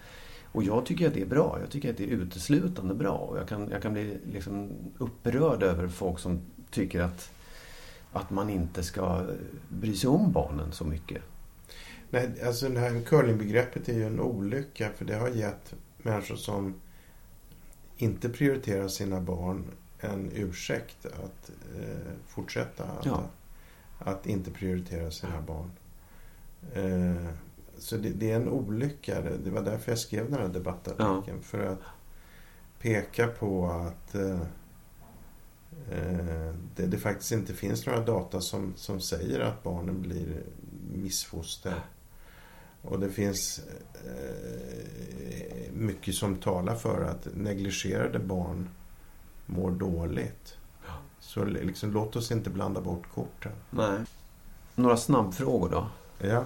[0.52, 1.58] Och jag tycker att det är bra.
[1.60, 3.12] Jag tycker att det är uteslutande bra.
[3.12, 6.40] Och jag kan, jag kan bli liksom upprörd över folk som
[6.70, 7.30] tycker att,
[8.12, 9.26] att man inte ska
[9.68, 11.22] bry sig om barnen så mycket.
[12.10, 16.74] Nej, alltså det här curlingbegreppet är ju en olycka för det har gett människor som
[17.96, 19.64] inte prioriterar sina barn
[20.00, 21.50] en ursäkt att
[21.80, 23.24] eh, fortsätta att, Ja.
[23.98, 25.70] att inte prioritera sina barn.
[26.72, 27.32] Eh,
[27.78, 29.20] så det, det är en olycka.
[29.44, 31.42] Det, var därför jag skrev den här debattartikeln.
[31.42, 31.78] För att
[32.78, 34.40] peka på att eh, eh,
[36.76, 40.42] det, det faktiskt inte finns några data som, som säger att barnen blir
[40.92, 41.74] missfoster.
[42.82, 43.60] Och det finns
[43.94, 48.68] eh, mycket som talar för att negligerade barn
[49.46, 50.56] mår dåligt.
[51.20, 53.52] Så liksom, låt oss inte blanda bort korten.
[53.70, 53.98] Nej.
[54.74, 55.86] Några snabbfrågor då.
[56.28, 56.44] Ja,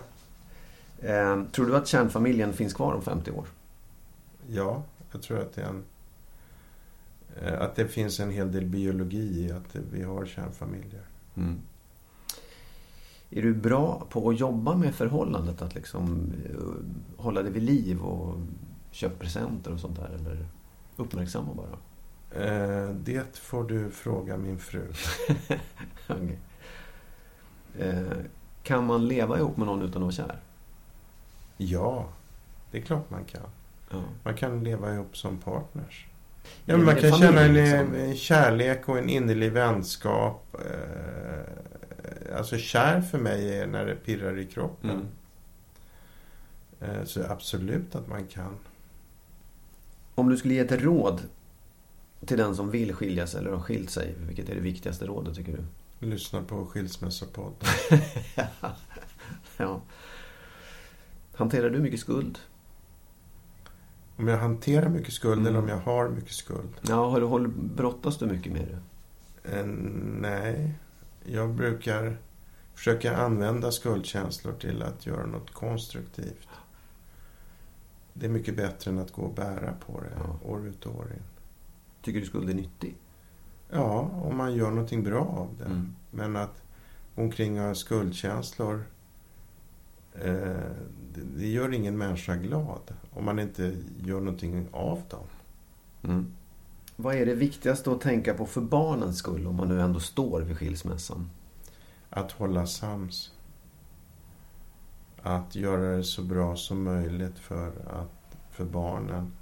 [1.03, 3.47] Eh, tror du att kärnfamiljen finns kvar om 50 år?
[4.49, 4.83] ja
[5.13, 5.83] jag tror att det, är en, eh,
[7.59, 11.03] att det finns en hel del biologi i att vi har kärnfamiljer.
[11.35, 11.61] Mm.
[13.31, 15.63] Är du bra på att jobba med förhållandet?
[15.63, 18.41] Att liksom eh, hålla det vid liv och
[18.91, 20.09] köpa presenter och sånt där?
[20.09, 20.47] Eller
[20.97, 21.79] uppmärksamma bara?
[22.45, 24.93] Eh, det får du fråga min fru.
[27.79, 28.19] Eh,
[28.63, 30.41] kan man leva ihop med någon utan att vara kär?
[31.57, 32.09] Ja,
[32.71, 33.51] det är klart man kan.
[33.91, 34.03] Ja.
[34.23, 36.07] Man kan leva ihop som partners.
[36.65, 37.95] Ja, man kan är känna en, familj, liksom.
[37.95, 40.55] en kärlek och en innerlig vänskap.
[40.55, 44.91] Eh, alltså kär för mig är när det pirrar i kroppen.
[44.91, 45.07] Mm.
[46.81, 48.55] Eh, så absolut att man kan.
[50.15, 51.21] Om du skulle ge ett råd
[52.27, 55.35] till den som vill skilja sig eller har skilt sig, vilket är det viktigaste rådet
[55.35, 55.65] tycker du?
[56.07, 57.69] Lyssna på Skilsmässopodden.
[59.57, 59.81] ja.
[61.35, 62.39] Hanterar du mycket skuld?
[64.17, 65.47] Om jag hanterar mycket skuld Mm.
[65.47, 66.69] eller om jag har mycket skuld?
[66.89, 68.67] Ja, har du, håller, brottas du mycket med
[69.43, 69.59] det?
[69.59, 69.67] Eh,
[70.21, 70.75] nej,
[71.25, 72.17] jag brukar
[72.75, 76.49] försöka använda skuldkänslor till att göra något konstruktivt.
[78.13, 80.49] Det är mycket bättre än att gå och bära på det Ja.
[80.51, 81.23] år ut och år in.
[82.03, 82.97] Tycker du skuld är nyttig?
[83.71, 85.65] Ja, om man gör någonting bra av det.
[85.65, 85.95] Mm.
[86.11, 86.63] Men att
[87.17, 88.85] gå omkring och ha skuldkänslor,
[91.15, 92.95] det, det gör ingen människa glad.
[93.11, 95.27] Om man inte gör någonting av dem.
[96.03, 96.33] Mm.
[96.97, 100.41] Vad är det viktigaste att tänka på för barnens skull om man nu ändå står
[100.41, 101.31] vid skilsmässan?
[102.11, 103.33] Att hålla sams.
[105.23, 109.33] Att göra det så bra som möjligt för, att, för barnen.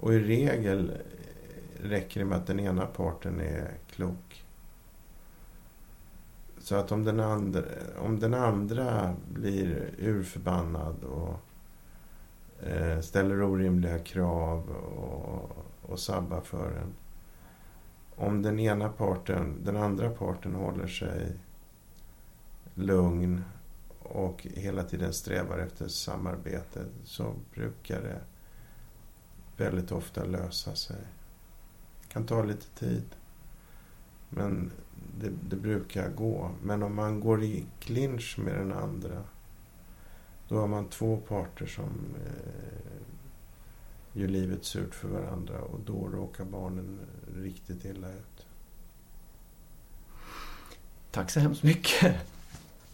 [0.00, 4.43] Och i regel eh, räcker det med att den ena parten är klok.
[6.64, 7.62] Så att om den andra,
[7.98, 11.40] om den andra blir urförbannad och
[12.66, 16.94] eh, ställer orimliga krav och, och sabbar för en.
[18.16, 21.36] Om den ena parten, den andra parten håller sig
[22.74, 23.44] lugn
[23.98, 28.20] och hela tiden strävar efter samarbete så brukar det
[29.64, 31.04] väldigt ofta lösa sig.
[32.02, 33.04] Det kan ta lite tid.
[34.36, 34.70] Men
[35.20, 36.50] det, det brukar gå.
[36.62, 39.24] Men om man går i clinch med den andra
[40.48, 46.44] då har man två parter som eh, gör livet surt för varandra och då råkar
[46.44, 47.00] barnen
[47.36, 48.46] riktigt illa ut.
[51.10, 52.16] Tack så hemskt mycket.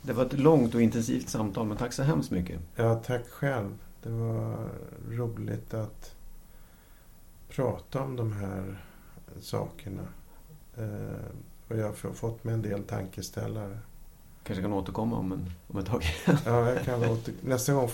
[0.02, 2.60] Det var ett långt och intensivt samtal, men tack så hemskt mycket.
[2.76, 3.78] Ja, tack själv.
[4.02, 4.68] Det var
[5.08, 6.14] roligt att
[7.48, 8.84] prata om de här
[9.40, 10.08] sakerna.
[10.78, 10.84] Eh,
[11.68, 13.78] och jag har fått mig en del tankeställare.
[14.42, 16.04] Kanske kan återkomma om, en, om ett tag.
[16.46, 17.34] Ja, jag kan åter...
[17.40, 17.90] Nästa gång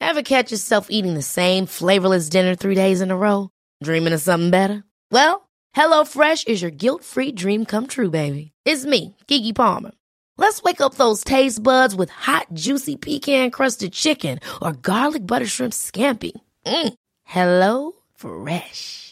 [0.00, 3.48] Ever catch yourself eating the same flavorless dinner three days in a row?
[3.84, 4.82] Dreaming of something better?
[5.10, 8.52] Well, hello fresh is your guilt-free dream come true, baby.
[8.66, 9.92] It's me, Kiki Palmer.
[10.38, 15.72] Let's wake up those taste buds with hot, juicy pecan-crusted chicken or garlic butter shrimp
[15.72, 16.32] scampi.
[16.66, 16.94] Mm.
[17.24, 19.11] Hello Fresh.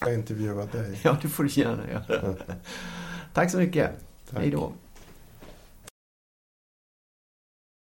[0.00, 1.00] Jag intervjuat dig.
[1.02, 2.34] Ja, det får du gärna göra.
[3.34, 3.90] Tack så mycket.
[4.32, 4.72] Hej då.